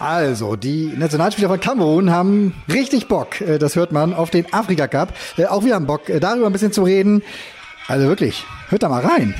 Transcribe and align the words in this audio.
Also, 0.00 0.56
die 0.56 0.94
Nationalspieler 0.96 1.50
von 1.50 1.60
Kamerun 1.60 2.10
haben 2.10 2.54
richtig 2.72 3.06
Bock, 3.06 3.38
äh, 3.42 3.58
das 3.58 3.76
hört 3.76 3.92
man, 3.92 4.14
auf 4.14 4.30
den 4.30 4.50
Afrika 4.50 4.88
Cup. 4.88 5.12
Äh, 5.36 5.44
auch 5.44 5.62
wir 5.62 5.74
haben 5.74 5.86
Bock, 5.86 6.08
äh, 6.08 6.20
darüber 6.20 6.46
ein 6.46 6.52
bisschen 6.52 6.72
zu 6.72 6.84
reden. 6.84 7.22
Also 7.86 8.08
wirklich, 8.08 8.46
hört 8.70 8.82
da 8.82 8.88
mal 8.88 9.04
rein. 9.04 9.34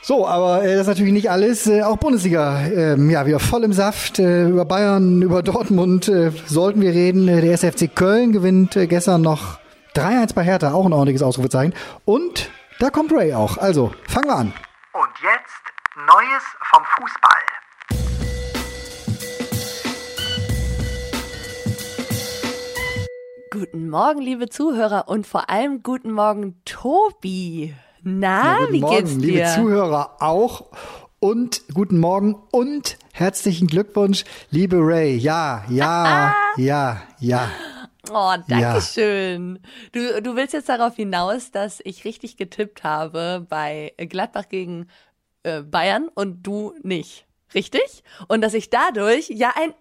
So, 0.00 0.28
aber 0.28 0.62
das 0.62 0.82
ist 0.82 0.86
natürlich 0.86 1.12
nicht 1.12 1.28
alles. 1.28 1.68
Auch 1.68 1.96
Bundesliga, 1.96 2.60
äh, 2.60 2.96
ja, 3.10 3.26
wieder 3.26 3.40
voll 3.40 3.64
im 3.64 3.72
Saft. 3.72 4.20
Über 4.20 4.64
Bayern, 4.64 5.22
über 5.22 5.42
Dortmund 5.42 6.08
sollten 6.46 6.80
wir 6.80 6.92
reden. 6.92 7.26
Der 7.26 7.42
SFC 7.52 7.92
Köln 7.92 8.30
gewinnt 8.30 8.78
gestern 8.88 9.22
noch 9.22 9.58
3-1 9.96 10.34
bei 10.34 10.44
Hertha, 10.44 10.72
auch 10.72 10.86
ein 10.86 10.92
ordentliches 10.92 11.22
Ausrufezeichen. 11.22 11.74
Und 12.04 12.48
da 12.78 12.90
kommt 12.90 13.10
Ray 13.12 13.34
auch. 13.34 13.58
Also, 13.58 13.90
fangen 14.06 14.28
wir 14.28 14.36
an. 14.36 14.52
Und 14.92 15.10
jetzt 15.20 15.66
Neues 15.96 16.44
vom 16.70 16.84
Fußball. 16.84 17.45
Guten 23.58 23.88
Morgen, 23.88 24.20
liebe 24.20 24.50
Zuhörer 24.50 25.08
und 25.08 25.26
vor 25.26 25.48
allem 25.48 25.82
guten 25.82 26.12
Morgen, 26.12 26.60
Tobi. 26.66 27.74
Na, 28.02 28.60
Ja, 28.60 28.68
wie 28.70 28.80
Morgen, 28.80 28.96
geht's 28.96 29.16
dir? 29.16 29.26
liebe 29.26 29.44
Zuhörer 29.54 30.16
auch. 30.20 30.66
Und 31.20 31.62
guten 31.72 31.98
Morgen 31.98 32.34
und 32.52 32.98
herzlichen 33.14 33.66
Glückwunsch, 33.66 34.24
liebe 34.50 34.76
Ray. 34.78 35.16
Ja, 35.16 35.64
ja, 35.70 36.34
ja, 36.58 37.00
ja. 37.18 37.50
Oh, 38.10 38.34
danke 38.46 38.82
schön. 38.82 39.58
Du, 39.92 40.20
du 40.20 40.36
willst 40.36 40.52
jetzt 40.52 40.68
darauf 40.68 40.94
hinaus, 40.96 41.50
dass 41.50 41.80
ich 41.82 42.04
richtig 42.04 42.36
getippt 42.36 42.84
habe 42.84 43.46
bei 43.48 43.94
Gladbach 43.96 44.50
gegen 44.50 44.88
äh, 45.44 45.62
Bayern 45.62 46.08
und 46.14 46.42
du 46.42 46.74
nicht. 46.82 47.24
Richtig? 47.54 48.04
Und 48.28 48.42
dass 48.42 48.52
ich 48.52 48.68
dadurch 48.68 49.30
ja 49.30 49.52
ein 49.56 49.72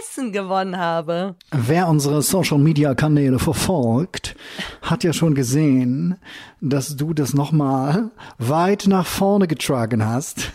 Essen 0.00 0.32
gewonnen 0.32 0.76
habe. 0.76 1.34
Wer 1.50 1.88
unsere 1.88 2.22
Social 2.22 2.58
Media 2.58 2.94
Kanäle 2.94 3.38
verfolgt, 3.38 4.36
hat 4.82 5.04
ja 5.04 5.12
schon 5.12 5.34
gesehen, 5.34 6.16
dass 6.60 6.96
du 6.96 7.14
das 7.14 7.34
nochmal 7.34 8.10
weit 8.38 8.86
nach 8.86 9.06
vorne 9.06 9.46
getragen 9.46 10.04
hast. 10.06 10.50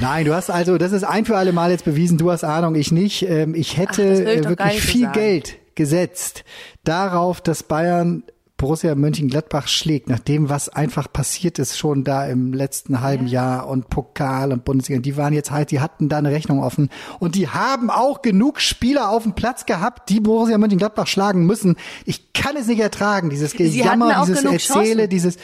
Nein, 0.00 0.24
du 0.24 0.34
hast 0.34 0.50
also, 0.50 0.78
das 0.78 0.92
ist 0.92 1.04
ein 1.04 1.24
für 1.24 1.36
alle 1.36 1.52
Mal 1.52 1.70
jetzt 1.70 1.84
bewiesen, 1.84 2.16
du 2.16 2.30
hast 2.30 2.44
Ahnung, 2.44 2.74
ich 2.74 2.92
nicht. 2.92 3.22
Ähm, 3.22 3.54
Ich 3.54 3.76
hätte 3.76 4.02
Ach, 4.02 4.32
ich 4.32 4.44
äh, 4.46 4.48
wirklich 4.48 4.80
viel 4.82 5.02
sagen. 5.02 5.12
Geld 5.12 5.56
gesetzt 5.74 6.44
darauf, 6.84 7.40
dass 7.40 7.62
Bayern 7.62 8.22
Borussia 8.60 8.94
Mönchengladbach 8.94 9.68
schlägt, 9.68 10.10
nach 10.10 10.18
dem, 10.18 10.50
was 10.50 10.68
einfach 10.68 11.10
passiert 11.10 11.58
ist 11.58 11.78
schon 11.78 12.04
da 12.04 12.26
im 12.26 12.52
letzten 12.52 13.00
halben 13.00 13.26
Jahr 13.26 13.66
und 13.66 13.88
Pokal 13.88 14.52
und 14.52 14.66
Bundesliga. 14.66 15.00
Die 15.00 15.16
waren 15.16 15.32
jetzt 15.32 15.50
halt, 15.50 15.70
die 15.70 15.80
hatten 15.80 16.10
da 16.10 16.18
eine 16.18 16.30
Rechnung 16.30 16.62
offen 16.62 16.90
und 17.20 17.36
die 17.36 17.48
haben 17.48 17.88
auch 17.88 18.20
genug 18.20 18.60
Spieler 18.60 19.08
auf 19.08 19.22
dem 19.22 19.32
Platz 19.32 19.64
gehabt, 19.64 20.10
die 20.10 20.20
Borussia 20.20 20.58
Mönchengladbach 20.58 21.06
schlagen 21.06 21.46
müssen. 21.46 21.76
Ich 22.04 22.34
kann 22.34 22.54
es 22.54 22.66
nicht 22.66 22.80
ertragen, 22.80 23.30
dieses 23.30 23.54
Gejammer, 23.54 24.26
dieses 24.26 24.44
Erzähle, 24.44 24.58
Chancen. 24.58 25.08
dieses 25.08 25.38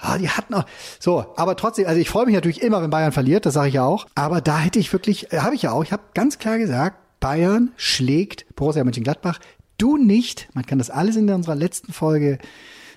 Ah, 0.00 0.18
die 0.18 0.28
hatten 0.28 0.52
auch. 0.52 0.64
So, 1.00 1.24
aber 1.36 1.56
trotzdem, 1.56 1.86
also 1.86 1.98
ich 1.98 2.10
freue 2.10 2.26
mich 2.26 2.34
natürlich 2.34 2.62
immer, 2.62 2.82
wenn 2.82 2.90
Bayern 2.90 3.12
verliert, 3.12 3.46
das 3.46 3.54
sage 3.54 3.68
ich 3.68 3.74
ja 3.74 3.84
auch. 3.84 4.06
Aber 4.14 4.42
da 4.42 4.58
hätte 4.58 4.78
ich 4.78 4.92
wirklich, 4.92 5.32
äh, 5.32 5.38
habe 5.38 5.54
ich 5.54 5.62
ja 5.62 5.72
auch, 5.72 5.82
ich 5.82 5.90
habe 5.90 6.02
ganz 6.12 6.38
klar 6.38 6.58
gesagt, 6.58 6.98
Bayern 7.18 7.72
schlägt 7.76 8.54
Borussia 8.54 8.84
Mönchengladbach. 8.84 9.40
Du 9.78 9.96
nicht. 9.96 10.48
Man 10.54 10.66
kann 10.66 10.78
das 10.78 10.90
alles 10.90 11.16
in 11.16 11.30
unserer 11.30 11.54
letzten 11.54 11.92
Folge 11.92 12.38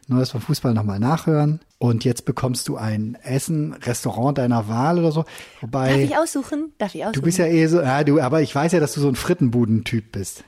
Neues 0.07 0.31
vom 0.31 0.41
Fußball 0.41 0.73
nochmal 0.73 0.99
nachhören. 0.99 1.61
Und 1.77 2.03
jetzt 2.03 2.25
bekommst 2.25 2.67
du 2.67 2.75
ein 2.75 3.17
Essen, 3.23 3.73
Restaurant 3.73 4.37
deiner 4.37 4.67
Wahl 4.67 4.99
oder 4.99 5.11
so. 5.11 5.21
Darf 5.23 5.31
Wobei, 5.61 6.03
ich 6.03 6.17
aussuchen? 6.17 6.73
Darf 6.79 6.93
ich 6.95 7.01
aussuchen? 7.03 7.13
du 7.13 7.21
bist 7.21 7.37
ja 7.37 7.45
eh 7.45 7.65
so, 7.67 7.81
ja, 7.81 8.03
du, 8.03 8.19
aber 8.19 8.41
ich 8.41 8.53
weiß 8.53 8.71
ja, 8.73 8.79
dass 8.79 8.93
du 8.93 8.99
so 8.99 9.07
ein 9.07 9.15
Frittenbudentyp 9.15 10.11
bist. 10.11 10.43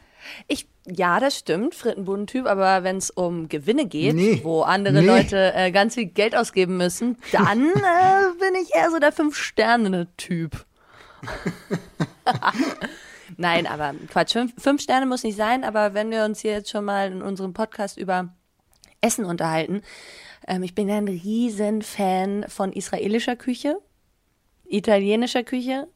Ich, 0.47 0.67
ja, 0.87 1.19
das 1.19 1.37
stimmt, 1.37 1.75
Frittenbudentyp, 1.75 2.45
aber 2.45 2.83
wenn 2.83 2.97
es 2.97 3.09
um 3.09 3.47
Gewinne 3.47 3.85
geht, 3.85 4.15
Nee. 4.15 4.41
wo 4.43 4.61
andere 4.63 5.01
Nee. 5.01 5.05
Leute 5.07 5.53
äh, 5.53 5.71
ganz 5.71 5.95
viel 5.95 6.05
Geld 6.07 6.35
ausgeben 6.35 6.77
müssen, 6.77 7.17
dann 7.31 7.61
äh, 7.67 8.39
bin 8.39 8.55
ich 8.61 8.73
eher 8.75 8.89
so 8.91 8.99
der 8.99 9.11
Fünf-Sterne-Typ. 9.11 10.65
Nein, 13.37 13.67
aber 13.67 13.93
Quatsch, 14.09 14.33
fünf, 14.33 14.53
fünf 14.57 14.81
Sterne 14.81 15.05
muss 15.05 15.23
nicht 15.23 15.37
sein, 15.37 15.63
aber 15.63 15.93
wenn 15.93 16.11
wir 16.11 16.25
uns 16.25 16.39
hier 16.41 16.51
jetzt 16.51 16.69
schon 16.69 16.85
mal 16.85 17.11
in 17.11 17.21
unserem 17.21 17.53
Podcast 17.53 17.97
über 17.97 18.29
Essen 19.01 19.25
unterhalten, 19.25 19.81
ähm, 20.47 20.63
ich 20.63 20.75
bin 20.75 20.89
ein 20.89 21.07
Riesenfan 21.07 22.45
von 22.47 22.73
israelischer 22.73 23.35
Küche, 23.35 23.77
italienischer 24.65 25.43
Küche 25.43 25.87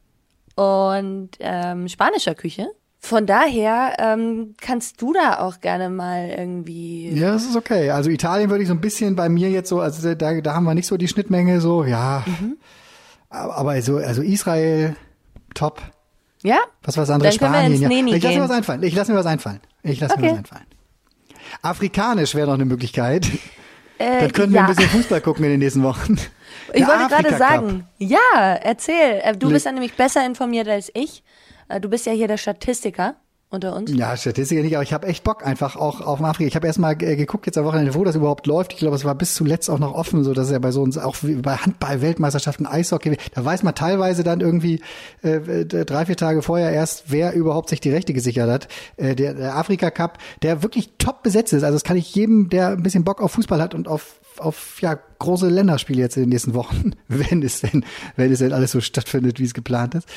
und 0.56 1.30
ähm, 1.40 1.88
spanischer 1.88 2.34
Küche. 2.34 2.68
Von 3.00 3.26
daher 3.26 3.94
ähm, 3.98 4.54
kannst 4.60 5.00
du 5.00 5.12
da 5.12 5.38
auch 5.38 5.60
gerne 5.60 5.88
mal 5.88 6.30
irgendwie. 6.30 7.10
Ja, 7.10 7.32
das 7.32 7.44
ist 7.44 7.54
okay. 7.54 7.90
Also 7.90 8.10
Italien 8.10 8.50
würde 8.50 8.62
ich 8.62 8.68
so 8.68 8.74
ein 8.74 8.80
bisschen 8.80 9.14
bei 9.14 9.28
mir 9.28 9.50
jetzt 9.50 9.68
so, 9.68 9.80
also 9.80 10.14
da, 10.14 10.40
da 10.40 10.54
haben 10.54 10.64
wir 10.64 10.74
nicht 10.74 10.88
so 10.88 10.96
die 10.96 11.06
Schnittmenge, 11.06 11.60
so, 11.60 11.84
ja. 11.84 12.24
Mhm. 12.26 12.56
Aber, 13.30 13.80
so, 13.82 13.98
also 13.98 14.22
Israel, 14.22 14.96
top. 15.54 15.80
Ja? 16.42 16.58
Was 16.82 16.96
war 16.96 17.02
das 17.02 17.10
andere? 17.10 17.30
Dann 17.30 17.40
wir 17.40 17.48
Spanien, 17.48 18.08
ja. 18.10 18.16
Ich 18.16 18.22
lasse 18.22 18.36
mir 18.38 18.44
was 18.44 18.50
einfallen. 18.50 18.82
Ich 18.82 18.94
lasse 18.94 19.12
mir 19.12 19.18
was 19.18 19.26
einfallen. 19.26 19.60
Ich 19.82 20.00
lasse 20.00 20.16
mir 20.16 20.22
Okay. 20.22 20.30
was 20.32 20.38
einfallen. 20.38 20.66
Afrikanisch 21.62 22.34
wäre 22.34 22.46
noch 22.46 22.54
eine 22.54 22.64
Möglichkeit. 22.64 23.26
Äh, 23.98 24.20
Dann 24.20 24.32
können 24.32 24.52
wir 24.52 24.60
ja. 24.60 24.66
ein 24.66 24.74
bisschen 24.74 24.90
Fußball 24.90 25.20
gucken 25.20 25.44
in 25.44 25.50
den 25.52 25.60
nächsten 25.60 25.82
Wochen. 25.82 26.16
Ich 26.74 26.84
Der 26.84 26.88
wollte 26.88 27.08
gerade 27.08 27.36
sagen, 27.38 27.86
ja, 27.96 28.18
erzähl. 28.62 29.20
Äh, 29.22 29.34
Du 29.36 29.48
bist 29.48 29.64
ja 29.64 29.72
nämlich 29.72 29.94
besser 29.96 30.24
informiert 30.26 30.68
als 30.68 30.90
ich. 30.94 31.22
Äh, 31.68 31.80
Du 31.80 31.88
bist 31.88 32.04
ja 32.04 32.12
hier 32.12 32.28
der 32.28 32.36
Statistiker 32.36 33.16
unter 33.50 33.74
uns. 33.74 33.90
Ja, 33.94 34.16
Statistiker 34.16 34.62
nicht, 34.62 34.74
aber 34.74 34.82
ich 34.82 34.92
habe 34.92 35.06
echt 35.06 35.24
Bock 35.24 35.46
einfach 35.46 35.76
auch 35.76 36.00
auf 36.00 36.22
Afrika. 36.22 36.46
Ich 36.46 36.54
habe 36.54 36.66
erst 36.66 36.78
mal 36.78 36.92
äh, 37.02 37.16
geguckt 37.16 37.46
jetzt 37.46 37.56
am 37.56 37.64
Wochenende, 37.64 37.94
wo 37.94 38.04
das 38.04 38.14
überhaupt 38.14 38.46
läuft. 38.46 38.74
Ich 38.74 38.78
glaube, 38.78 38.96
es 38.96 39.04
war 39.04 39.14
bis 39.14 39.34
zuletzt 39.34 39.70
auch 39.70 39.78
noch 39.78 39.94
offen, 39.94 40.22
so 40.22 40.34
dass 40.34 40.50
er 40.50 40.60
bei 40.60 40.70
so 40.70 40.82
uns 40.82 40.98
auch 40.98 41.16
bei 41.22 41.56
Handball-Weltmeisterschaften, 41.56 42.66
Eishockey, 42.66 43.16
da 43.34 43.44
weiß 43.44 43.62
man 43.62 43.74
teilweise 43.74 44.22
dann 44.22 44.40
irgendwie 44.40 44.82
äh, 45.22 45.64
drei, 45.64 46.06
vier 46.06 46.16
Tage 46.16 46.42
vorher 46.42 46.70
erst, 46.70 47.04
wer 47.08 47.32
überhaupt 47.32 47.70
sich 47.70 47.80
die 47.80 47.90
Rechte 47.90 48.12
gesichert 48.12 48.50
hat. 48.50 48.68
Äh, 48.96 49.14
der, 49.14 49.34
der 49.34 49.56
Afrika 49.56 49.90
Cup, 49.90 50.18
der 50.42 50.62
wirklich 50.62 50.90
top 50.98 51.22
besetzt 51.22 51.52
ist. 51.52 51.62
Also 51.62 51.76
das 51.76 51.84
kann 51.84 51.96
ich 51.96 52.14
jedem, 52.14 52.50
der 52.50 52.68
ein 52.68 52.82
bisschen 52.82 53.04
Bock 53.04 53.22
auf 53.22 53.32
Fußball 53.32 53.62
hat 53.62 53.74
und 53.74 53.88
auf 53.88 54.20
auf 54.40 54.80
ja 54.80 54.98
große 55.18 55.48
Länderspiele 55.48 56.00
jetzt 56.00 56.16
in 56.16 56.24
den 56.24 56.28
nächsten 56.30 56.54
Wochen, 56.54 56.92
wenn 57.08 57.42
es 57.42 57.60
denn, 57.60 57.84
wenn 58.16 58.30
es 58.32 58.38
denn 58.38 58.52
alles 58.52 58.72
so 58.72 58.80
stattfindet, 58.80 59.40
wie 59.40 59.44
es 59.44 59.54
geplant 59.54 59.94
ist, 59.94 60.08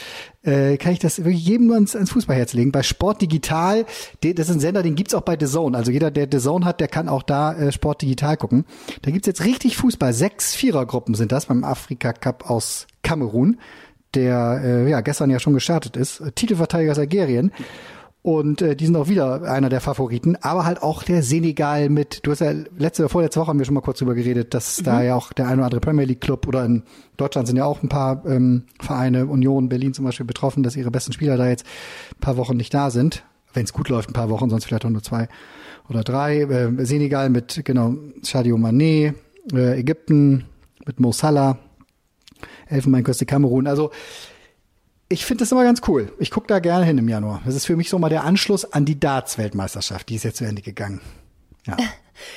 äh, 0.43 0.77
kann 0.77 0.93
ich 0.93 0.99
das 0.99 1.19
wirklich 1.19 1.45
jedem 1.45 1.67
nur 1.67 1.75
ans, 1.75 1.95
ans 1.95 2.11
Fußballherz 2.11 2.53
legen. 2.53 2.71
Bei 2.71 2.83
Sport 2.83 3.21
Digital, 3.21 3.85
de- 4.23 4.33
das 4.33 4.49
ist 4.49 4.55
ein 4.55 4.59
Sender, 4.59 4.83
den 4.83 4.95
gibt's 4.95 5.13
auch 5.13 5.21
bei 5.21 5.37
The 5.39 5.45
Zone. 5.47 5.77
Also 5.77 5.91
jeder, 5.91 6.11
der 6.11 6.27
The 6.31 6.39
Zone 6.39 6.65
hat, 6.65 6.79
der 6.79 6.87
kann 6.87 7.09
auch 7.09 7.23
da 7.23 7.53
äh, 7.53 7.71
Sport 7.71 8.01
Digital 8.01 8.37
gucken. 8.37 8.65
Da 9.01 9.11
gibt's 9.11 9.27
jetzt 9.27 9.43
richtig 9.43 9.77
Fußball. 9.77 10.13
Sechs 10.13 10.53
Vierergruppen 10.55 11.15
sind 11.15 11.31
das 11.31 11.47
beim 11.47 11.63
Afrika 11.63 12.13
Cup 12.13 12.49
aus 12.49 12.87
Kamerun, 13.03 13.59
der 14.13 14.61
äh, 14.63 14.89
ja 14.89 15.01
gestern 15.01 15.29
ja 15.29 15.39
schon 15.39 15.53
gestartet 15.53 15.95
ist. 15.97 16.21
Titelverteidiger 16.35 16.91
ist 16.91 16.99
Algerien. 16.99 17.51
Und 18.23 18.61
äh, 18.61 18.75
die 18.75 18.85
sind 18.85 18.95
auch 18.95 19.07
wieder 19.07 19.41
einer 19.43 19.69
der 19.69 19.81
Favoriten, 19.81 20.35
aber 20.41 20.63
halt 20.63 20.83
auch 20.83 21.01
der 21.01 21.23
Senegal 21.23 21.89
mit, 21.89 22.19
du 22.23 22.31
hast 22.31 22.41
ja 22.41 22.53
letzte, 22.77 23.09
vorletzte 23.09 23.39
Woche 23.39 23.47
haben 23.47 23.57
wir 23.57 23.65
schon 23.65 23.73
mal 23.73 23.81
kurz 23.81 23.97
drüber 23.97 24.13
geredet, 24.13 24.53
dass 24.53 24.77
da 24.77 25.01
ja 25.01 25.15
auch 25.15 25.33
der 25.33 25.47
ein 25.47 25.55
oder 25.55 25.65
andere 25.65 25.81
Premier 25.81 26.05
League 26.05 26.21
Club 26.21 26.47
oder 26.47 26.63
in 26.63 26.83
Deutschland 27.17 27.47
sind 27.47 27.57
ja 27.57 27.65
auch 27.65 27.81
ein 27.81 27.89
paar 27.89 28.23
ähm, 28.27 28.65
Vereine, 28.79 29.25
Union, 29.25 29.69
Berlin 29.69 29.95
zum 29.95 30.05
Beispiel 30.05 30.27
betroffen, 30.27 30.61
dass 30.61 30.75
ihre 30.75 30.91
besten 30.91 31.13
Spieler 31.13 31.35
da 31.35 31.47
jetzt 31.47 31.65
ein 32.15 32.19
paar 32.19 32.37
Wochen 32.37 32.57
nicht 32.57 32.73
da 32.73 32.91
sind. 32.91 33.23
Wenn 33.53 33.65
es 33.65 33.73
gut 33.73 33.89
läuft, 33.89 34.09
ein 34.09 34.13
paar 34.13 34.29
Wochen, 34.29 34.51
sonst 34.51 34.65
vielleicht 34.65 34.85
auch 34.85 34.89
nur 34.91 35.03
zwei 35.03 35.27
oder 35.89 36.03
drei. 36.03 36.41
Äh, 36.41 36.85
Senegal 36.85 37.31
mit, 37.31 37.65
genau, 37.65 37.95
Sadio 38.21 38.55
Mané, 38.55 39.15
äh, 39.51 39.79
Ägypten 39.79 40.45
mit 40.85 40.99
Mo 40.99 41.11
Salah, 41.11 41.57
Elfenbeinküste 42.67 43.25
Kamerun. 43.25 43.65
Also 43.65 43.89
ich 45.11 45.25
finde 45.25 45.43
das 45.43 45.51
immer 45.51 45.63
ganz 45.63 45.81
cool. 45.87 46.11
Ich 46.19 46.31
gucke 46.31 46.47
da 46.47 46.59
gerne 46.59 46.85
hin 46.85 46.97
im 46.97 47.09
Januar. 47.09 47.41
Das 47.45 47.55
ist 47.55 47.65
für 47.65 47.75
mich 47.75 47.89
so 47.89 47.99
mal 47.99 48.09
der 48.09 48.23
Anschluss 48.23 48.71
an 48.71 48.85
die 48.85 48.99
Darts-Weltmeisterschaft. 48.99 50.09
Die 50.09 50.15
ist 50.15 50.23
jetzt 50.23 50.37
zu 50.37 50.45
Ende 50.45 50.61
gegangen. 50.61 51.01
Ja. 51.65 51.77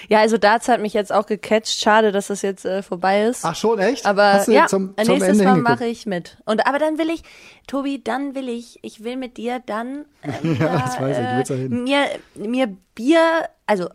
Ja, 0.08 0.20
also 0.20 0.38
Darts 0.38 0.68
hat 0.68 0.80
mich 0.80 0.94
jetzt 0.94 1.12
auch 1.12 1.26
gecatcht. 1.26 1.78
Schade, 1.78 2.10
dass 2.10 2.28
das 2.28 2.40
jetzt 2.40 2.64
äh, 2.64 2.82
vorbei 2.82 3.24
ist. 3.24 3.44
Ach 3.44 3.54
schon, 3.54 3.78
echt? 3.78 4.06
Aber 4.06 4.42
ja, 4.50 4.66
zum, 4.66 4.94
zum 4.96 5.18
nächstes 5.18 5.38
Ende 5.38 5.44
Mal 5.44 5.56
mache 5.58 5.84
ich 5.84 6.06
mit. 6.06 6.38
Und 6.46 6.66
aber 6.66 6.78
dann 6.78 6.96
will 6.96 7.10
ich, 7.10 7.22
Tobi, 7.66 8.02
dann 8.02 8.34
will 8.34 8.48
ich, 8.48 8.78
ich 8.80 9.04
will 9.04 9.16
mit 9.16 9.36
dir 9.36 9.60
dann 9.66 10.06
ähm, 10.22 10.56
Ja, 10.60 10.78
das 10.78 10.98
weiß 10.98 11.18
ich, 11.18 11.24
du 11.24 11.36
willst 11.36 11.50
da 11.50 11.54
äh, 11.54 11.68
mir 11.68 12.06
mir 12.34 12.74
Bier, 12.94 13.48
also 13.66 13.90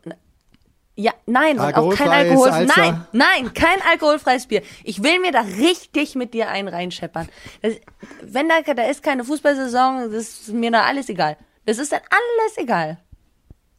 ja, 1.00 1.14
nein, 1.26 1.58
und 1.58 1.74
auch 1.76 1.96
kein 1.96 2.10
Alkoholfreies 2.10 2.30
Alkohol. 2.30 2.50
Alster? 2.50 2.82
Nein, 2.82 3.06
nein, 3.14 3.54
kein 3.54 3.78
alkoholfreies 3.90 4.48
Bier. 4.48 4.62
Ich 4.84 5.02
will 5.02 5.22
mir 5.22 5.32
da 5.32 5.42
richtig 5.42 6.16
mit 6.16 6.34
dir 6.34 6.50
einen 6.50 6.68
reinscheppern. 6.68 7.30
Das, 7.62 7.76
wenn 8.22 8.50
da, 8.50 8.56
da 8.74 8.84
ist 8.84 9.02
keine 9.02 9.24
Fußballsaison, 9.24 10.12
das 10.12 10.24
ist 10.24 10.50
mir 10.50 10.72
da 10.72 10.84
alles 10.84 11.08
egal. 11.08 11.38
Das 11.66 11.78
ist 11.78 11.94
dann 11.94 12.02
alles 12.10 12.58
egal. 12.58 12.98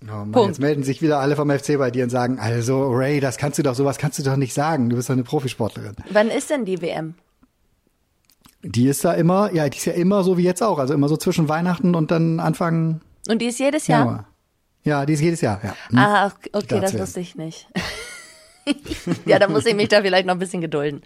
Oh 0.05 0.25
Mann, 0.25 0.47
jetzt 0.47 0.61
melden 0.61 0.83
sich 0.83 1.03
wieder 1.03 1.19
alle 1.19 1.37
vom 1.37 1.51
FC 1.51 1.77
bei 1.77 1.91
dir 1.91 2.05
und 2.05 2.11
sagen, 2.11 2.39
also 2.39 2.91
Ray, 2.91 3.21
das 3.21 3.37
kannst 3.37 3.59
du 3.59 3.63
doch, 3.63 3.75
sowas 3.75 3.99
kannst 3.99 4.19
du 4.19 4.23
doch 4.23 4.37
nicht 4.37 4.55
sagen. 4.55 4.89
Du 4.89 4.97
bist 4.97 5.11
doch 5.11 5.15
eine 5.15 5.25
Profisportlerin. 5.25 5.97
Wann 6.09 6.29
ist 6.29 6.49
denn 6.49 6.65
die 6.65 6.81
WM? 6.81 7.17
Die 8.63 8.89
ist 8.89 9.05
da 9.05 9.13
immer, 9.13 9.53
ja, 9.53 9.69
die 9.69 9.77
ist 9.77 9.85
ja 9.85 9.93
immer 9.93 10.25
so 10.25 10.39
wie 10.39 10.45
jetzt 10.45 10.63
auch, 10.63 10.79
also 10.79 10.95
immer 10.95 11.09
so 11.09 11.19
zwischen 11.19 11.51
Weihnachten 11.51 11.95
und 11.95 12.11
dann 12.11 12.41
Anfang 12.41 13.03
Und 13.29 13.43
die 13.43 13.47
ist 13.47 13.59
jedes 13.59 13.89
Jahr? 13.89 14.07
Januar. 14.07 14.30
Ja, 14.83 15.05
die 15.05 15.13
ist 15.13 15.21
jedes 15.21 15.41
Jahr, 15.41 15.61
ja. 15.63 15.75
Hm. 15.89 15.99
Ah, 15.99 16.33
okay, 16.53 16.81
das 16.81 16.99
wusste 16.99 17.21
ich 17.21 17.37
nicht. 17.37 17.69
ja, 19.27 19.39
da 19.39 19.49
muss 19.49 19.67
ich 19.67 19.75
mich 19.75 19.89
da 19.89 20.01
vielleicht 20.01 20.27
noch 20.27 20.35
ein 20.35 20.39
bisschen 20.39 20.61
gedulden. 20.61 21.03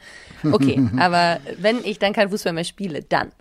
Okay, 0.50 0.80
aber 0.98 1.38
wenn 1.58 1.84
ich 1.84 1.98
dann 1.98 2.12
kein 2.12 2.30
Fußball 2.30 2.52
mehr 2.52 2.64
spiele, 2.64 3.02
dann. 3.02 3.32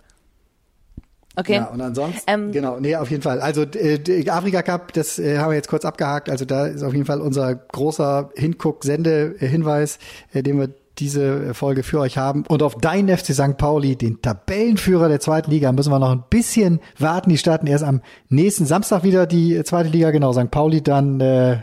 Okay. 1.36 1.54
Ja, 1.54 1.64
und 1.66 1.80
ansonsten, 1.80 2.22
Ähm, 2.28 2.52
genau, 2.52 2.78
nee, 2.78 2.94
auf 2.94 3.10
jeden 3.10 3.22
Fall. 3.22 3.40
Also 3.40 3.62
äh, 3.62 4.28
Afrika 4.28 4.62
Cup, 4.62 4.92
das 4.92 5.18
äh, 5.18 5.38
haben 5.38 5.50
wir 5.50 5.56
jetzt 5.56 5.68
kurz 5.68 5.84
abgehakt. 5.84 6.30
Also 6.30 6.44
da 6.44 6.66
ist 6.66 6.84
auf 6.84 6.92
jeden 6.92 7.06
Fall 7.06 7.20
unser 7.20 7.54
großer 7.56 8.30
Hinguck-Sende-Hinweis, 8.36 9.98
äh, 10.32 10.44
den 10.44 10.60
wir 10.60 10.68
diese 10.98 11.54
Folge 11.54 11.82
für 11.82 12.00
euch 12.00 12.18
haben. 12.18 12.44
Und 12.48 12.62
auf 12.62 12.76
dein 12.76 13.08
FC 13.08 13.34
St. 13.34 13.56
Pauli, 13.56 13.96
den 13.96 14.22
Tabellenführer 14.22 15.08
der 15.08 15.20
zweiten 15.20 15.50
Liga, 15.50 15.72
müssen 15.72 15.90
wir 15.90 15.98
noch 15.98 16.12
ein 16.12 16.24
bisschen 16.30 16.80
warten. 16.98 17.30
Die 17.30 17.38
starten 17.38 17.66
erst 17.66 17.84
am 17.84 18.00
nächsten 18.28 18.66
Samstag 18.66 19.02
wieder 19.02 19.26
die 19.26 19.62
zweite 19.64 19.88
Liga. 19.88 20.10
Genau, 20.10 20.32
St. 20.32 20.50
Pauli 20.50 20.82
dann 20.82 21.20
äh, 21.20 21.62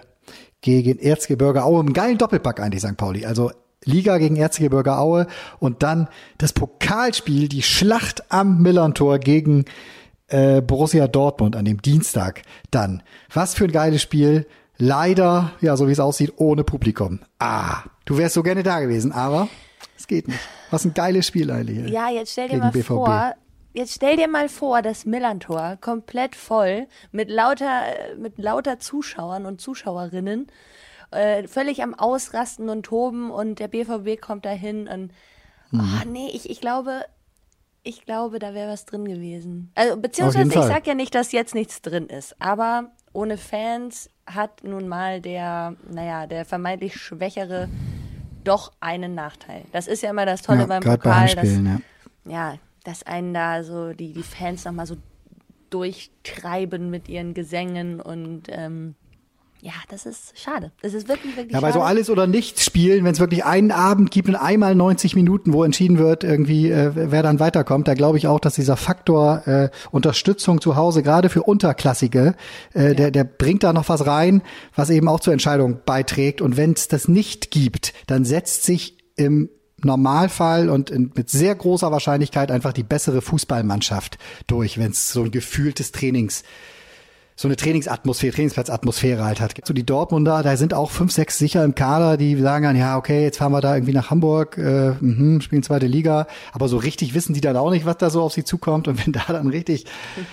gegen 0.62 1.00
Erzgebirge 1.00 1.64
Aue. 1.64 1.80
Einen 1.80 1.94
geilen 1.94 2.18
Doppelpack 2.18 2.60
eigentlich, 2.60 2.82
St. 2.82 2.98
Pauli. 2.98 3.26
Also 3.26 3.52
Liga 3.84 4.18
gegen 4.18 4.36
Erzgebirge 4.36 4.98
Aue 4.98 5.28
und 5.60 5.82
dann 5.82 6.08
das 6.38 6.54
Pokalspiel, 6.54 7.48
die 7.48 7.64
Schlacht 7.64 8.32
am 8.32 8.62
Millantor 8.62 9.20
gegen 9.20 9.66
äh, 10.28 10.62
Borussia 10.62 11.08
Dortmund 11.08 11.56
an 11.56 11.66
dem 11.66 11.82
Dienstag 11.82 12.44
dann. 12.70 13.02
Was 13.34 13.56
für 13.56 13.66
ein 13.66 13.72
geiles 13.72 14.02
Spiel. 14.02 14.46
Leider, 14.84 15.52
ja, 15.62 15.78
so 15.78 15.88
wie 15.88 15.92
es 15.92 16.00
aussieht, 16.00 16.34
ohne 16.38 16.64
Publikum. 16.64 17.20
Ah, 17.38 17.84
du 18.06 18.18
wärst 18.18 18.34
so 18.34 18.42
gerne 18.42 18.64
da 18.64 18.80
gewesen, 18.80 19.12
aber 19.12 19.48
es 19.96 20.08
geht 20.08 20.28
nicht. 20.28 20.40
Was 20.72 20.86
ein 20.86 20.94
geiles 20.96 21.28
Spiel 21.28 21.52
eigentlich. 21.52 21.92
Ja, 21.92 22.10
jetzt 22.10 22.32
stell 22.32 22.48
dir 22.48 22.54
Gegen 22.56 22.64
mal 22.66 22.72
BVB. 22.72 22.88
vor, 22.88 23.36
jetzt 23.74 23.94
stell 23.94 24.18
dir 24.18 24.28
mal 24.28 24.50
vor, 24.50 24.82
das 24.82 25.06
Millantor 25.06 25.78
komplett 25.80 26.36
voll 26.36 26.88
mit 27.12 27.30
lauter, 27.30 27.84
mit 28.18 28.40
lauter 28.40 28.80
Zuschauern 28.80 29.46
und 29.46 29.62
Zuschauerinnen, 29.62 30.48
äh, 31.12 31.48
völlig 31.48 31.84
am 31.84 31.94
Ausrasten 31.94 32.68
und 32.70 32.84
Toben 32.84 33.30
und 33.30 33.60
der 33.60 33.68
BVB 33.68 34.20
kommt 34.20 34.46
dahin 34.46 34.88
und 34.88 35.12
Mhm. 35.74 35.80
oh, 36.02 36.08
nee, 36.10 36.30
ich, 36.34 36.50
ich 36.50 36.60
glaube, 36.60 37.06
ich 37.84 38.04
glaube, 38.06 38.40
da 38.40 38.54
wäre 38.54 38.72
was 38.72 38.86
drin 38.86 39.06
gewesen. 39.06 39.72
Also 39.76 39.96
beziehungsweise 39.96 40.50
ich 40.50 40.54
sag 40.66 40.86
ja 40.86 40.96
nicht, 40.96 41.16
dass 41.16 41.32
jetzt 41.32 41.56
nichts 41.56 41.82
drin 41.82 42.08
ist, 42.08 42.36
aber 42.40 42.92
ohne 43.14 43.38
Fans 43.38 44.10
hat 44.34 44.64
nun 44.64 44.88
mal 44.88 45.22
der, 45.22 45.76
naja, 45.90 46.28
der 46.28 46.46
vermeintlich 46.46 46.96
Schwächere 46.96 47.70
doch 48.44 48.72
einen 48.80 49.16
Nachteil. 49.16 49.66
Das 49.72 49.88
ist 49.88 50.02
ja 50.02 50.10
immer 50.10 50.26
das 50.26 50.42
Tolle 50.42 50.62
Ja, 50.62 50.66
beim 50.66 50.82
gerade 50.82 50.98
bei 50.98 51.10
Pokal, 51.10 51.36
dass, 51.36 51.50
ja. 51.50 51.82
ja, 52.26 52.58
dass 52.84 53.04
einen 53.04 53.34
da 53.34 53.64
so 53.64 53.94
die, 53.94 54.14
die 54.14 54.24
Fans 54.24 54.66
nochmal 54.66 54.86
so 54.86 54.98
durchtreiben 55.70 56.90
mit 56.90 57.08
ihren 57.08 57.34
Gesängen 57.34 58.02
und 58.02 58.44
ähm, 58.50 58.96
ja, 59.62 59.74
das 59.90 60.08
ist 60.08 60.34
schade. 60.38 60.72
Das 60.82 60.94
ist 60.94 61.08
wirklich, 61.08 61.36
wirklich 61.38 61.54
Ja, 61.54 61.60
bei 61.60 61.68
schade. 61.68 61.80
so 61.80 61.86
alles 61.86 62.10
oder 62.10 62.26
nichts 62.26 62.66
spielen, 62.66 63.06
wenn 63.06 63.14
es 63.14 63.20
wirklich 63.20 63.46
einen 63.46 63.72
Abend 63.72 64.10
gibt 64.10 64.28
und 64.28 64.36
einmal 64.36 64.74
90 64.74 65.16
Minuten, 65.16 65.54
wo 65.54 65.64
entschieden 65.64 66.00
wird, 66.00 66.24
irgendwie, 66.24 66.72
äh, 66.72 66.92
wer 66.96 67.22
dann 67.22 67.40
weiterkommt, 67.40 67.88
da 67.88 67.94
glaube 67.94 68.18
ich 68.18 68.28
auch, 68.28 68.40
dass 68.40 68.56
dieser 68.56 68.76
Faktor 68.76 69.48
äh, 69.48 69.70
Unterstützung 69.92 70.62
zu 70.62 70.76
Hause, 70.76 71.04
gerade 71.04 71.30
für 71.30 71.44
Unterklassige, 71.44 72.36
äh, 72.74 72.96
der, 72.96 73.12
der 73.12 73.24
bringt 73.24 73.64
da 73.64 73.72
noch 73.72 73.88
was 73.88 74.08
rein, 74.08 74.42
was 74.76 74.90
eben 74.90 75.08
auch 75.08 75.20
zur 75.20 75.34
Entscheidung 75.34 75.80
beiträgt. 75.86 76.42
Und 76.42 76.58
wenn 76.58 76.74
es 76.74 76.88
das 76.88 77.08
nicht 77.08 77.52
gibt, 77.52 77.94
dann 78.08 78.26
setzt 78.26 78.64
sich 78.64 78.98
im 79.16 79.50
Normalfall 79.84 80.70
und 80.70 80.90
in, 80.90 81.12
mit 81.16 81.30
sehr 81.30 81.54
großer 81.56 81.92
Wahrscheinlichkeit 81.92 82.52
einfach 82.52 82.74
die 82.74 82.84
bessere 82.84 83.22
Fußballmannschaft 83.22 84.18
durch, 84.48 84.78
wenn 84.78 84.92
es 84.92 85.12
so 85.12 85.24
ein 85.24 85.32
gefühltes 85.32 85.92
Trainings 85.92 86.44
so 87.42 87.48
eine 87.48 87.56
Trainingsatmosphäre, 87.56 88.34
Trainingsplatzatmosphäre 88.34 89.26
halt 89.26 89.42
hat. 89.42 89.54
So 89.66 89.74
die 89.74 89.86
Dortmunder, 89.86 90.44
da 90.44 90.56
sind 90.58 90.76
auch 90.76 90.92
fünf, 90.92 91.12
sechs 91.12 91.40
sicher 91.40 91.64
im 91.64 91.74
Kader, 91.74 92.16
die 92.16 92.36
sagen 92.36 92.66
dann, 92.66 92.76
ja, 92.76 92.98
okay, 92.98 93.24
jetzt 93.24 93.38
fahren 93.38 93.52
wir 93.52 93.62
da 93.62 93.76
irgendwie 93.76 93.94
nach 93.94 94.12
Hamburg, 94.12 94.60
äh, 94.60 94.92
mhm, 95.00 95.42
spielen 95.42 95.64
zweite 95.64 95.88
Liga, 95.88 96.28
aber 96.54 96.68
so 96.68 96.78
richtig 96.78 97.16
wissen 97.16 97.34
die 97.34 97.42
dann 97.42 97.58
auch 97.58 97.72
nicht, 97.72 97.86
was 97.86 97.98
da 97.98 98.12
so 98.12 98.22
auf 98.22 98.34
sie 98.34 98.44
zukommt 98.44 98.88
und 98.88 99.04
wenn 99.06 99.12
da 99.12 99.24
dann 99.28 99.48
richtig 99.48 99.86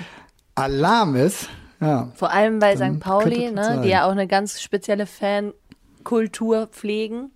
Alarm 0.54 1.16
ist, 1.16 1.48
ja, 1.80 2.10
Vor 2.16 2.32
allem 2.32 2.58
bei 2.58 2.76
St. 2.76 2.98
Pauli, 2.98 3.52
ne, 3.52 3.64
sein. 3.64 3.82
die 3.82 3.88
ja 3.88 4.04
auch 4.04 4.10
eine 4.10 4.26
ganz 4.26 4.60
spezielle 4.60 5.06
Fankultur 5.06 6.66
pflegen. 6.66 7.30